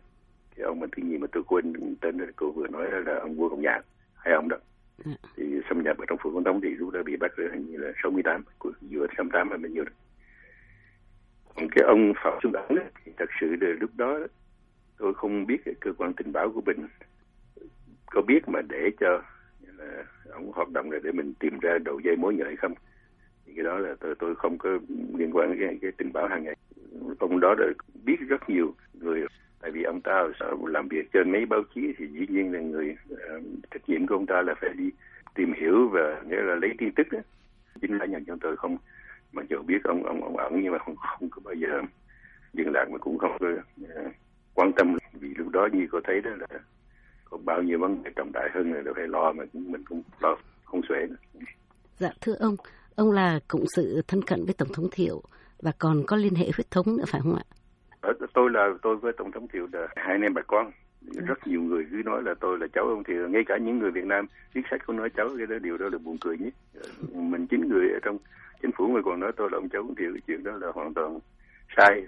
thì 0.56 0.62
ông 0.62 0.80
mà 0.80 0.86
thứ 0.96 1.02
nhì 1.02 1.18
mà 1.18 1.26
tôi 1.32 1.42
quên 1.46 1.72
tên 2.00 2.18
cô 2.36 2.50
vừa 2.50 2.66
nói 2.66 2.86
là 3.06 3.18
ông 3.20 3.34
Vũ 3.36 3.48
Ngọc 3.48 3.58
Nhã 3.58 3.80
hai 4.14 4.34
ông 4.34 4.48
đó 4.48 4.56
à. 5.04 5.12
thì 5.36 5.44
xâm 5.68 5.82
nhập 5.82 5.98
ở 5.98 6.04
trong 6.08 6.18
phủ 6.22 6.30
Công 6.34 6.44
Tống 6.44 6.60
thì 6.60 6.68
lúc 6.68 6.90
đó 6.90 7.02
bị 7.02 7.16
bắt 7.16 7.30
hình 7.52 7.70
như 7.70 7.76
là 7.78 7.92
68 8.02 8.42
của 8.58 8.72
giữa 8.80 9.06
68 9.16 9.48
hay 9.48 9.58
bao 9.58 9.70
nhiêu 9.70 9.84
đó 9.84 9.92
còn 11.56 11.68
cái 11.70 11.84
ông 11.86 12.12
Phạm 12.24 12.38
Xuân 12.42 12.52
Ẩn 12.52 12.78
thì 13.04 13.12
thật 13.18 13.28
sự 13.40 13.46
là 13.60 13.68
lúc 13.80 13.90
đó 13.96 14.18
tôi 14.98 15.14
không 15.14 15.46
biết 15.46 15.56
cái 15.64 15.74
cơ 15.80 15.92
quan 15.98 16.12
tình 16.14 16.32
báo 16.32 16.52
của 16.54 16.60
mình 16.66 16.86
có 18.06 18.22
biết 18.22 18.48
mà 18.48 18.60
để 18.68 18.90
cho 19.00 19.22
là 19.78 20.04
ông 20.32 20.52
hoạt 20.52 20.68
động 20.70 20.90
này 20.90 21.00
để 21.02 21.12
mình 21.12 21.34
tìm 21.34 21.58
ra 21.58 21.78
đầu 21.84 22.00
dây 22.00 22.16
mối 22.16 22.34
nhạy 22.34 22.56
không? 22.56 22.74
Thì 23.46 23.52
cái 23.56 23.64
đó 23.64 23.78
là 23.78 23.94
tôi 24.00 24.14
tôi 24.18 24.34
không 24.34 24.58
có 24.58 24.70
liên 25.14 25.30
quan 25.32 25.50
đến 25.50 25.58
cái, 25.60 25.78
cái 25.82 25.92
tình 25.92 26.12
báo 26.12 26.26
hàng 26.28 26.44
ngày. 26.44 26.56
Ông 27.18 27.40
đó 27.40 27.54
đã 27.58 27.64
biết 28.04 28.16
rất 28.28 28.50
nhiều 28.50 28.74
người. 29.00 29.26
Tại 29.60 29.70
vì 29.70 29.82
ông 29.82 30.00
ta 30.00 30.28
làm 30.66 30.88
việc 30.88 31.12
trên 31.12 31.32
mấy 31.32 31.46
báo 31.46 31.62
chí 31.74 31.92
thì 31.98 32.06
dĩ 32.06 32.26
nhiên 32.28 32.52
là 32.52 32.60
người 32.60 32.96
uh, 33.12 33.44
trách 33.70 33.88
nhiệm 33.88 34.06
của 34.06 34.14
ông 34.14 34.26
ta 34.26 34.42
là 34.42 34.54
phải 34.60 34.70
đi 34.78 34.90
tìm 35.34 35.52
hiểu 35.56 35.88
và 35.88 36.22
nghĩa 36.28 36.42
là 36.42 36.54
lấy 36.54 36.70
tin 36.78 36.92
tức 36.92 37.06
đó. 37.12 37.18
Chính 37.80 37.98
là 37.98 38.06
nhận 38.06 38.24
cho 38.24 38.36
tôi 38.40 38.56
không 38.56 38.76
mặc 39.32 39.46
dù 39.48 39.62
biết 39.62 39.84
ông 39.84 40.04
ông 40.04 40.24
ông 40.24 40.36
ẩn 40.36 40.60
nhưng 40.62 40.72
mà 40.72 40.78
không 40.78 40.96
không 40.96 41.28
có 41.30 41.40
bao 41.44 41.54
giờ 41.54 41.82
dừng 42.52 42.72
lại 42.72 42.86
mà 42.92 42.98
cũng 42.98 43.18
không 43.18 43.36
có 43.40 43.48
uh, 43.82 44.12
quan 44.54 44.72
tâm. 44.72 44.98
Vì 45.12 45.34
lúc 45.34 45.48
đó 45.48 45.68
như 45.72 45.86
cô 45.92 46.00
thấy 46.04 46.20
đó 46.20 46.30
là 46.38 46.46
có 47.30 47.38
bao 47.44 47.62
nhiêu 47.62 47.78
vấn 47.78 48.02
đề 48.02 48.10
trọng 48.16 48.32
đại 48.32 48.48
hơn 48.54 48.72
là 48.72 48.92
phải 48.96 49.06
lo 49.08 49.32
mà 49.32 49.44
mình 49.52 49.84
cũng 49.84 50.02
lo 50.20 50.36
không 50.64 50.80
xuể 50.88 51.06
nữa. 51.08 51.40
Dạ 51.98 52.10
thưa 52.20 52.34
ông, 52.40 52.56
ông 52.96 53.10
là 53.10 53.38
cộng 53.48 53.64
sự 53.76 54.02
thân 54.08 54.22
cận 54.22 54.44
với 54.44 54.54
tổng 54.54 54.68
thống 54.74 54.88
Thiệu 54.92 55.22
và 55.62 55.72
còn 55.78 56.02
có 56.06 56.16
liên 56.16 56.34
hệ 56.34 56.44
huyết 56.56 56.70
thống 56.70 56.96
nữa 56.96 57.04
phải 57.08 57.20
không 57.24 57.36
ạ? 57.36 57.44
Ờ, 58.00 58.12
tôi 58.34 58.50
là 58.50 58.68
tôi 58.82 58.96
với 58.96 59.12
tổng 59.18 59.32
thống 59.32 59.48
Thiệu 59.48 59.68
là 59.72 59.86
hai 59.96 60.14
anh 60.14 60.22
em 60.22 60.34
bà 60.34 60.42
con. 60.46 60.70
Rất 61.26 61.46
nhiều 61.46 61.62
người 61.62 61.86
cứ 61.90 62.02
nói 62.04 62.22
là 62.22 62.34
tôi 62.40 62.58
là 62.58 62.66
cháu 62.72 62.84
ông 62.84 63.04
Thiệu, 63.04 63.28
ngay 63.28 63.42
cả 63.46 63.56
những 63.56 63.78
người 63.78 63.90
Việt 63.90 64.04
Nam 64.04 64.26
viết 64.52 64.62
sách 64.70 64.80
cũng 64.86 64.96
nói 64.96 65.10
cháu 65.16 65.28
cái 65.38 65.46
đó 65.46 65.58
điều 65.62 65.78
đó 65.78 65.88
là 65.92 65.98
buồn 65.98 66.16
cười 66.20 66.38
nhất. 66.38 66.54
Mình 67.12 67.46
chính 67.46 67.68
người 67.68 67.88
ở 67.92 67.98
trong 68.02 68.18
chính 68.62 68.70
phủ 68.76 68.86
mà 68.88 69.00
còn 69.04 69.20
nói 69.20 69.32
tôi 69.36 69.48
là 69.52 69.58
ông 69.58 69.68
cháu 69.68 69.82
ông 69.82 69.94
Thiệu, 69.94 70.10
cái 70.14 70.22
chuyện 70.26 70.44
đó 70.44 70.52
là 70.60 70.68
hoàn 70.74 70.94
toàn 70.94 71.18
sai. 71.76 72.06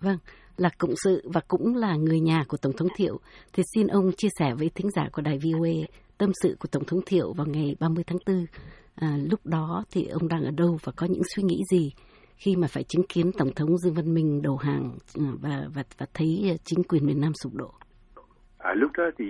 Vâng, 0.00 0.18
là 0.56 0.70
cộng 0.78 0.94
sự 1.04 1.22
và 1.34 1.40
cũng 1.48 1.76
là 1.76 1.96
người 1.96 2.20
nhà 2.20 2.44
của 2.48 2.56
Tổng 2.62 2.72
thống 2.76 2.88
Thiệu, 2.96 3.20
thì 3.52 3.62
xin 3.74 3.86
ông 3.86 4.12
chia 4.16 4.28
sẻ 4.38 4.54
với 4.58 4.70
thính 4.74 4.90
giả 4.90 5.08
của 5.12 5.22
đài 5.22 5.38
VOA 5.38 5.72
tâm 6.18 6.30
sự 6.42 6.56
của 6.60 6.68
Tổng 6.72 6.84
thống 6.84 7.00
Thiệu 7.06 7.32
vào 7.32 7.46
ngày 7.46 7.76
30 7.80 8.04
tháng 8.06 8.18
4. 8.26 8.46
À, 8.94 9.16
lúc 9.30 9.40
đó 9.44 9.84
thì 9.90 10.06
ông 10.06 10.28
đang 10.28 10.44
ở 10.44 10.50
đâu 10.56 10.78
và 10.84 10.92
có 10.96 11.06
những 11.06 11.22
suy 11.36 11.42
nghĩ 11.42 11.62
gì 11.70 11.92
khi 12.36 12.56
mà 12.56 12.66
phải 12.70 12.82
chứng 12.82 13.06
kiến 13.08 13.30
Tổng 13.38 13.54
thống 13.56 13.78
Dương 13.78 13.94
Văn 13.94 14.14
Minh 14.14 14.42
đầu 14.42 14.56
hàng 14.56 14.90
à, 15.14 15.30
và 15.42 15.64
và 15.74 15.82
và 15.98 16.06
thấy 16.14 16.58
chính 16.64 16.82
quyền 16.82 17.06
miền 17.06 17.20
Nam 17.20 17.32
sụp 17.42 17.54
đổ? 17.54 17.70
À, 18.58 18.74
lúc 18.74 18.92
đó 18.98 19.04
thì 19.18 19.24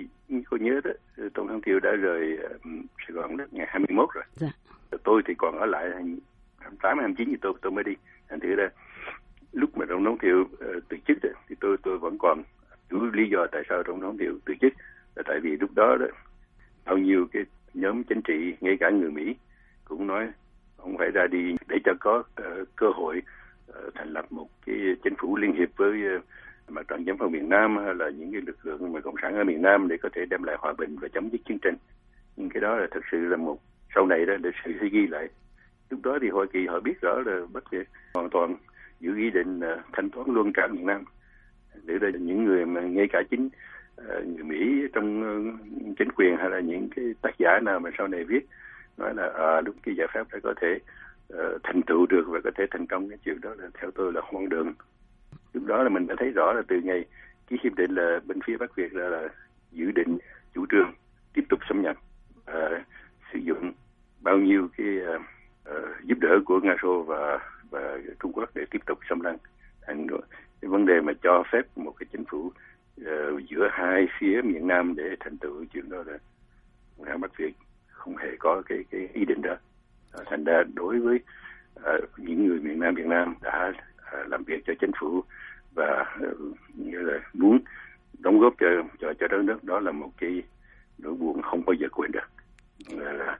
cô 0.50 0.56
nhớ 0.56 0.80
đó, 0.84 0.90
Tổng 1.34 1.48
thống 1.48 1.60
Thiệu 1.66 1.80
đã 1.80 1.90
rời 1.90 2.36
um, 2.64 2.82
Sài 2.98 3.12
Gòn 3.14 3.36
đất 3.36 3.52
ngày 3.52 3.66
21 3.68 4.08
rồi. 4.14 4.24
Dạ. 4.32 4.50
Tôi 5.04 5.22
thì 5.26 5.34
còn 5.38 5.58
ở 5.58 5.66
lại 5.66 5.84
28, 6.58 6.98
29 6.98 7.28
thì 7.30 7.36
tôi 7.42 7.52
tôi 7.62 7.72
mới 7.72 7.84
đi. 7.84 7.92
Thành 8.28 8.40
thử 8.40 8.48
ra 8.48 8.64
lúc 8.64 8.72
mà 9.86 9.94
tổng 9.94 10.04
thống 10.04 10.18
thiệu 10.18 10.40
uh, 10.40 10.60
ờ, 10.60 10.80
từ 10.88 10.96
chức 11.08 11.18
đó, 11.22 11.28
thì 11.48 11.56
tôi 11.60 11.76
tôi 11.82 11.98
vẫn 11.98 12.18
còn 12.18 12.42
đủ 12.90 12.98
lý 13.12 13.28
do 13.32 13.46
tại 13.52 13.62
sao 13.68 13.82
tổng 13.82 14.00
thống 14.00 14.18
thiệu 14.18 14.38
từ 14.44 14.54
chức 14.60 14.72
là 15.14 15.22
tại 15.26 15.40
vì 15.42 15.56
lúc 15.56 15.70
đó 15.74 15.96
đó 16.00 16.06
bao 16.84 16.98
nhiêu 16.98 17.26
cái 17.32 17.42
nhóm 17.74 18.04
chính 18.04 18.22
trị 18.22 18.54
ngay 18.60 18.76
cả 18.80 18.90
người 18.90 19.10
mỹ 19.10 19.36
cũng 19.84 20.06
nói 20.06 20.28
ông 20.76 20.98
phải 20.98 21.10
ra 21.10 21.26
đi 21.26 21.54
để 21.68 21.76
cho 21.84 21.92
có 22.00 22.18
uh, 22.18 22.68
cơ 22.76 22.86
hội 22.94 23.22
uh, 23.70 23.94
thành 23.94 24.08
lập 24.08 24.32
một 24.32 24.48
cái 24.66 24.76
chính 25.04 25.14
phủ 25.18 25.36
liên 25.36 25.52
hiệp 25.52 25.68
với 25.76 26.16
uh, 26.16 26.22
mặt 26.68 26.88
trận 26.88 27.06
giải 27.06 27.16
phóng 27.18 27.32
miền 27.32 27.48
Nam 27.48 27.76
hay 27.76 27.94
là 27.94 28.10
những 28.10 28.32
cái 28.32 28.40
lực 28.46 28.66
lượng 28.66 28.92
mà 28.92 29.00
cộng 29.00 29.14
sản 29.22 29.34
ở 29.34 29.44
miền 29.44 29.62
Nam 29.62 29.88
để 29.88 29.96
có 30.02 30.08
thể 30.14 30.26
đem 30.30 30.42
lại 30.42 30.56
hòa 30.58 30.72
bình 30.78 30.96
và 31.00 31.08
chấm 31.08 31.28
dứt 31.30 31.40
chiến 31.44 31.58
tranh. 31.58 31.76
Nhưng 32.36 32.48
cái 32.48 32.60
đó 32.60 32.76
là 32.76 32.86
thực 32.90 33.04
sự 33.12 33.18
là 33.18 33.36
một 33.36 33.58
sau 33.94 34.06
này 34.06 34.26
đó 34.26 34.34
lịch 34.42 34.54
sử 34.64 34.72
sẽ 34.80 34.88
ghi 34.88 35.06
lại. 35.06 35.28
Lúc 35.90 36.00
đó 36.02 36.18
thì 36.22 36.28
Hoa 36.28 36.46
Kỳ 36.52 36.66
họ 36.66 36.80
biết 36.80 37.00
rõ 37.00 37.22
là 37.26 37.40
bất 37.52 37.70
kỳ 37.70 37.78
hoàn 38.14 38.30
toàn 38.30 38.56
giữ 39.00 39.16
ý 39.16 39.30
định 39.30 39.58
uh, 39.58 39.80
thanh 39.92 40.10
toán 40.10 40.34
luôn 40.34 40.52
cả 40.52 40.66
miền 40.66 40.86
Nam. 40.86 41.04
Để 41.84 41.98
đây 41.98 42.12
những 42.12 42.44
người 42.44 42.66
mà 42.66 42.80
ngay 42.80 43.08
cả 43.12 43.22
chính 43.30 43.48
uh, 44.00 44.26
người 44.26 44.44
Mỹ 44.44 44.88
trong 44.92 45.08
uh, 45.20 45.96
chính 45.98 46.12
quyền 46.12 46.36
hay 46.36 46.50
là 46.50 46.60
những 46.60 46.88
cái 46.96 47.04
tác 47.22 47.38
giả 47.38 47.60
nào 47.62 47.80
mà 47.80 47.90
sau 47.98 48.08
này 48.08 48.24
viết 48.24 48.46
nói 48.96 49.14
là 49.14 49.32
à, 49.34 49.60
lúc 49.60 49.74
cái 49.82 49.94
giải 49.96 50.06
pháp 50.14 50.26
đã 50.32 50.38
có 50.42 50.54
thể 50.60 50.78
uh, 51.34 51.62
thành 51.62 51.82
tựu 51.82 52.06
được 52.06 52.24
và 52.28 52.40
có 52.44 52.50
thể 52.56 52.64
thành 52.70 52.86
công. 52.86 53.08
Cái 53.08 53.18
chuyện 53.24 53.40
đó 53.40 53.54
là 53.58 53.68
theo 53.80 53.90
tôi 53.90 54.12
là 54.12 54.20
hoang 54.24 54.48
đường. 54.48 54.72
Lúc 55.52 55.66
đó 55.66 55.82
là 55.82 55.88
mình 55.88 56.06
đã 56.06 56.14
thấy 56.18 56.30
rõ 56.30 56.52
là 56.52 56.62
từ 56.68 56.80
ngày 56.84 57.04
ký 57.46 57.56
hiệp 57.62 57.74
định 57.74 57.94
là 57.94 58.20
bên 58.26 58.38
phía 58.46 58.56
Bắc 58.56 58.76
Việt 58.76 58.94
là, 58.94 59.08
là 59.08 59.28
dự 59.72 59.90
định 59.90 60.18
chủ 60.54 60.66
trương 60.70 60.92
tiếp 61.34 61.42
tục 61.48 61.60
xâm 61.68 61.82
nhập 61.82 61.96
uh, 62.50 62.82
sử 63.32 63.38
dụng 63.38 63.72
bao 64.20 64.38
nhiêu 64.38 64.68
cái 64.76 64.86
uh, 64.86 65.22
uh, 65.70 66.04
giúp 66.04 66.18
đỡ 66.20 66.40
của 66.44 66.60
Nga 66.60 66.76
Xô 66.82 67.02
và 67.02 67.38
và 67.70 67.98
Trung 68.20 68.32
Quốc 68.32 68.50
để 68.54 68.64
tiếp 68.70 68.82
tục 68.86 68.98
xâm 69.08 69.20
lăng. 69.20 69.36
Thành 69.82 70.06
cái 70.60 70.68
vấn 70.68 70.86
đề 70.86 71.00
mà 71.00 71.12
cho 71.22 71.42
phép 71.52 71.62
một 71.76 71.92
cái 71.98 72.06
chính 72.12 72.24
phủ 72.24 72.38
uh, 73.00 73.42
giữa 73.48 73.68
hai 73.72 74.06
phía 74.18 74.40
miền 74.44 74.66
Nam 74.66 74.94
để 74.96 75.16
thành 75.20 75.36
tựu 75.38 75.64
chuyện 75.72 75.88
đó 75.88 76.02
là 76.06 76.18
Nga 76.96 77.16
Bắc 77.16 77.36
Việt 77.36 77.52
không 77.88 78.16
hề 78.16 78.36
có 78.38 78.62
cái 78.66 78.84
cái 78.90 79.08
ý 79.12 79.24
định 79.24 79.42
đó. 79.42 79.56
Uh, 80.20 80.26
thành 80.26 80.44
ra 80.44 80.62
đối 80.74 81.00
với 81.00 81.20
uh, 81.80 82.10
những 82.16 82.46
người 82.46 82.60
miền 82.60 82.80
Nam 82.80 82.94
Việt 82.94 83.06
Nam 83.06 83.34
đã 83.42 83.72
uh, 84.22 84.28
làm 84.28 84.44
việc 84.44 84.62
cho 84.66 84.72
chính 84.80 84.90
phủ 85.00 85.24
và 85.74 86.16
uh, 86.30 86.38
như 86.74 86.98
là 86.98 87.20
muốn 87.32 87.58
đóng 88.18 88.40
góp 88.40 88.54
cho 88.58 88.66
cho 89.00 89.12
cho 89.20 89.28
đất 89.28 89.42
nước 89.44 89.64
đó 89.64 89.80
là 89.80 89.92
một 89.92 90.10
cái 90.18 90.42
nỗi 90.98 91.14
buồn 91.14 91.42
không 91.42 91.64
bao 91.64 91.74
giờ 91.74 91.88
quên 91.92 92.10
được. 92.12 92.28
Uh, 92.94 93.38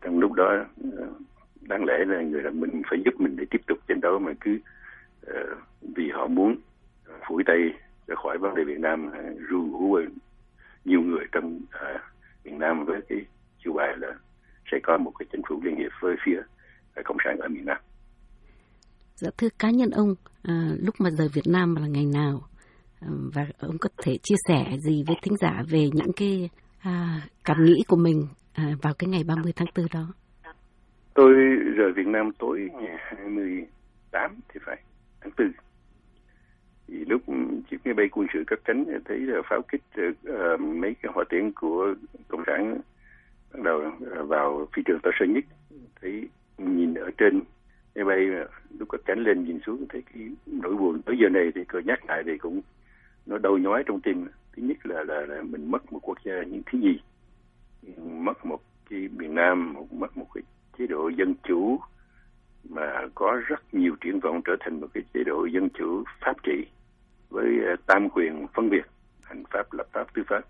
trong 0.00 0.18
lúc 0.18 0.32
đó 0.32 0.64
uh, 0.88 1.08
đáng 1.68 1.84
lẽ 1.84 2.04
là 2.06 2.22
người 2.22 2.42
là 2.42 2.50
mình 2.50 2.82
phải 2.90 2.98
giúp 3.04 3.20
mình 3.20 3.36
để 3.36 3.44
tiếp 3.50 3.60
tục 3.66 3.78
chiến 3.88 4.00
đấu 4.00 4.18
mà 4.18 4.32
cứ 4.40 4.58
uh, 5.30 5.58
vì 5.96 6.10
họ 6.10 6.26
muốn 6.26 6.56
ờ, 7.04 7.14
phủi 7.28 7.42
tay 7.46 7.56
ra 8.06 8.14
khỏi 8.14 8.38
vấn 8.38 8.54
đề 8.54 8.64
Việt 8.64 8.80
Nam 8.80 9.06
uh, 9.06 9.40
ru 9.50 9.70
hú 9.70 9.98
nhiều 10.84 11.00
người 11.00 11.24
trong 11.32 11.56
uh, 11.56 12.00
Việt 12.44 12.54
Nam 12.54 12.84
với 12.84 13.00
cái 13.08 13.18
chiêu 13.64 13.72
bài 13.72 13.96
là 13.96 14.08
sẽ 14.72 14.78
có 14.82 14.98
một 14.98 15.12
cái 15.18 15.26
chính 15.32 15.42
phủ 15.48 15.60
liên 15.64 15.76
hiệp 15.76 15.92
với 16.00 16.16
phía 16.24 16.40
cộng 17.04 17.16
sản 17.24 17.38
ở 17.38 17.48
miền 17.48 17.64
Nam. 17.64 17.78
Dạ 19.16 19.30
thưa 19.38 19.48
cá 19.58 19.70
nhân 19.70 19.90
ông, 19.90 20.14
à, 20.42 20.70
lúc 20.78 20.94
mà 20.98 21.10
rời 21.10 21.28
Việt 21.34 21.46
Nam 21.46 21.74
là 21.76 21.86
ngày 21.86 22.06
nào 22.06 22.40
à, 23.00 23.08
và 23.34 23.46
ông 23.58 23.78
có 23.78 23.88
thể 24.02 24.18
chia 24.22 24.34
sẻ 24.48 24.76
gì 24.78 25.04
với 25.06 25.16
thính 25.22 25.36
giả 25.40 25.62
về 25.68 25.88
những 25.92 26.12
cái 26.16 26.50
à, 26.78 27.20
cảm 27.44 27.64
nghĩ 27.64 27.84
của 27.88 27.96
mình 27.96 28.26
à, 28.52 28.74
vào 28.82 28.94
cái 28.98 29.08
ngày 29.08 29.24
30 29.24 29.52
tháng 29.56 29.68
4 29.76 29.86
đó? 29.92 30.06
Tôi 31.16 31.34
rời 31.76 31.92
Việt 31.92 32.06
Nam 32.06 32.32
tối 32.38 32.70
ngày 32.80 32.96
28 32.98 34.36
thì 34.48 34.60
phải, 34.64 34.82
tháng 35.20 35.32
4. 35.38 35.52
Thì 36.88 37.04
lúc 37.04 37.22
chiếc 37.70 37.76
máy 37.84 37.94
bay 37.94 38.08
quân 38.08 38.26
sự 38.32 38.44
cất 38.46 38.60
cánh 38.64 38.84
thấy 39.04 39.18
là 39.18 39.42
pháo 39.50 39.62
kích 39.62 39.82
uh, 39.98 40.60
mấy 40.60 40.96
cái 41.02 41.12
hỏa 41.14 41.24
tiễn 41.28 41.52
của 41.52 41.94
Cộng 42.28 42.42
sản 42.46 42.80
bắt 43.52 43.60
đầu 43.62 43.92
ờ, 44.10 44.24
vào 44.24 44.68
phi 44.72 44.82
trường 44.86 45.00
Tân 45.02 45.12
Sơn 45.18 45.32
Nhất. 45.32 45.44
Thấy 46.00 46.28
nhìn 46.58 46.94
ở 46.94 47.10
trên 47.18 47.40
máy 47.94 48.04
bay 48.04 48.26
lúc 48.78 48.88
cất 48.88 49.00
cánh 49.04 49.18
lên 49.18 49.44
nhìn 49.44 49.58
xuống 49.66 49.86
thấy 49.88 50.02
cái 50.14 50.28
nỗi 50.46 50.76
buồn 50.76 51.02
tới 51.02 51.16
giờ 51.22 51.28
này 51.28 51.50
thì 51.54 51.60
cứ 51.68 51.78
nhắc 51.78 52.04
lại 52.08 52.22
thì 52.26 52.38
cũng 52.38 52.60
nó 53.26 53.38
đau 53.38 53.58
nhói 53.58 53.82
trong 53.86 54.00
tim 54.00 54.26
thứ 54.56 54.62
nhất 54.62 54.76
là 54.86 55.04
là, 55.04 55.20
là 55.20 55.42
mình 55.42 55.70
mất 55.70 55.92
một 55.92 56.00
quốc 56.02 56.18
gia 56.24 56.42
những 56.42 56.62
thứ 56.66 56.78
gì 56.78 56.98
mất 57.96 58.46
một 58.46 58.60
cái 58.90 59.08
miền 59.16 59.34
Nam 59.34 59.72
một 59.72 59.92
mất 59.92 60.16
một 60.16 60.26
cái 60.34 60.42
chế 60.78 60.86
độ 60.86 61.08
dân 61.08 61.34
chủ 61.42 61.80
mà 62.68 63.02
có 63.14 63.40
rất 63.46 63.74
nhiều 63.74 63.96
triển 64.00 64.20
vọng 64.20 64.40
trở 64.44 64.56
thành 64.60 64.80
một 64.80 64.86
cái 64.94 65.02
chế 65.14 65.24
độ 65.24 65.44
dân 65.44 65.68
chủ 65.70 66.04
pháp 66.20 66.36
trị 66.42 66.66
với 67.30 67.46
ờ, 67.66 67.76
tam 67.86 68.08
quyền 68.10 68.46
phân 68.54 68.70
biệt, 68.70 68.86
hành 69.22 69.42
pháp, 69.50 69.72
lập 69.72 69.86
pháp 69.92 70.14
tư 70.14 70.22
pháp. 70.26 70.40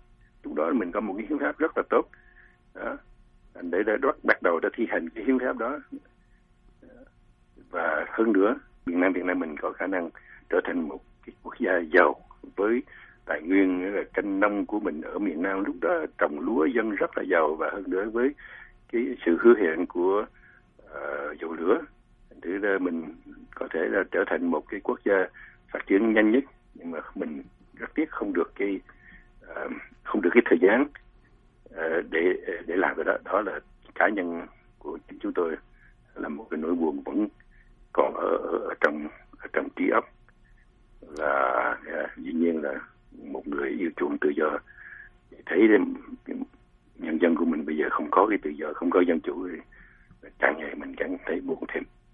Lúc 0.43 0.53
đó 0.53 0.71
mình 0.73 0.91
có 0.91 0.99
một 0.99 1.13
cái 1.17 1.25
hiến 1.29 1.39
pháp 1.39 1.57
rất 1.57 1.77
là 1.77 1.83
tốt. 1.89 2.09
Đó. 2.75 2.97
Để 3.61 3.83
đã 3.83 3.93
bắt 4.23 4.41
đầu 4.41 4.59
đã 4.59 4.69
thi 4.73 4.87
hành 4.89 5.09
cái 5.09 5.23
hiến 5.23 5.39
pháp 5.39 5.57
đó. 5.57 5.79
Và 7.69 8.05
hơn 8.09 8.33
nữa, 8.33 8.55
Việt 8.85 8.95
Nam 8.95 9.13
Việt 9.13 9.25
Nam 9.25 9.39
mình 9.39 9.55
có 9.57 9.71
khả 9.71 9.87
năng 9.87 10.09
trở 10.49 10.61
thành 10.63 10.87
một 10.87 10.99
cái 11.25 11.35
quốc 11.43 11.53
gia 11.59 11.71
giàu 11.93 12.15
với 12.55 12.81
tài 13.25 13.41
nguyên 13.41 13.95
là 13.95 14.03
canh 14.13 14.39
nông 14.39 14.65
của 14.65 14.79
mình 14.79 15.01
ở 15.01 15.19
miền 15.19 15.41
Nam. 15.41 15.63
Lúc 15.63 15.75
đó 15.81 16.05
trồng 16.17 16.39
lúa 16.39 16.65
dân 16.65 16.89
rất 16.91 17.17
là 17.17 17.23
giàu 17.23 17.55
và 17.55 17.69
hơn 17.73 17.83
nữa 17.87 18.09
với 18.09 18.29
cái 18.91 19.17
sự 19.25 19.37
hứa 19.41 19.55
hẹn 19.55 19.85
của 19.85 20.25
uh, 20.83 21.39
dầu 21.41 21.53
lửa. 21.53 21.81
Để 22.41 22.49
là 22.49 22.77
mình 22.77 23.15
có 23.55 23.67
thể 23.73 23.79
là 23.79 24.03
trở 24.11 24.23
thành 24.27 24.45
một 24.45 24.63
cái 24.69 24.79
quốc 24.79 24.99
gia 25.05 25.27
phát 25.71 25.79
triển 25.87 26.13
nhanh 26.13 26.31
nhất 26.31 26.43
nhưng 26.73 26.91
mà 26.91 26.99
mình 27.15 27.43
rất 27.73 27.93
tiếc 27.95 28.09
không 28.09 28.33
được 28.33 28.51
cái 28.55 28.79
uh, 29.51 29.71
không 30.03 30.21
được 30.21 30.29
cái 30.33 30.43
thời 30.45 30.57
gian 30.61 30.81
uh, 30.81 32.05
để 32.09 32.33
để 32.67 32.75
làm 32.75 32.95
cái 32.95 33.05
đó. 33.05 33.17
Đó 33.25 33.41
là 33.41 33.59
cá 33.95 34.09
nhân 34.09 34.47
của 34.79 34.97
chính 35.09 35.19
chúng 35.19 35.33
tôi 35.33 35.55
là 36.15 36.29
một 36.29 36.47
cái 36.49 36.57
nỗi 36.57 36.75
buồn 36.75 37.01
vẫn 37.05 37.27
còn 37.93 38.13
ở, 38.13 38.37
ở, 38.37 38.57
ở 38.57 38.73
trong 38.81 39.07
ở 39.37 39.47
trong 39.53 39.67
trí 39.75 39.89
óc. 39.89 40.09
Là 41.17 41.77
uh, 42.03 42.17
dĩ 42.17 42.31
nhiên 42.31 42.61
là 42.61 42.73
một 43.23 43.47
người 43.47 43.69
yêu 43.69 43.89
chuộng 43.95 44.17
tự 44.17 44.29
do. 44.29 44.59
Thấy 45.45 45.67
nhân 46.99 47.21
dân 47.21 47.35
của 47.35 47.45
mình 47.45 47.65
bây 47.65 47.77
giờ 47.77 47.85
không 47.89 48.07
có 48.11 48.27
cái 48.29 48.37
tự 48.41 48.49
do, 48.49 48.73
không 48.73 48.89
có 48.89 49.01
dân 49.07 49.19
chủ 49.19 49.47
thì 49.51 49.57
càng 50.39 50.55
ngày 50.57 50.75
mình 50.75 50.95
càng 50.97 51.17
thấy 51.25 51.41
buồn 51.41 51.63
thêm. 51.73 51.83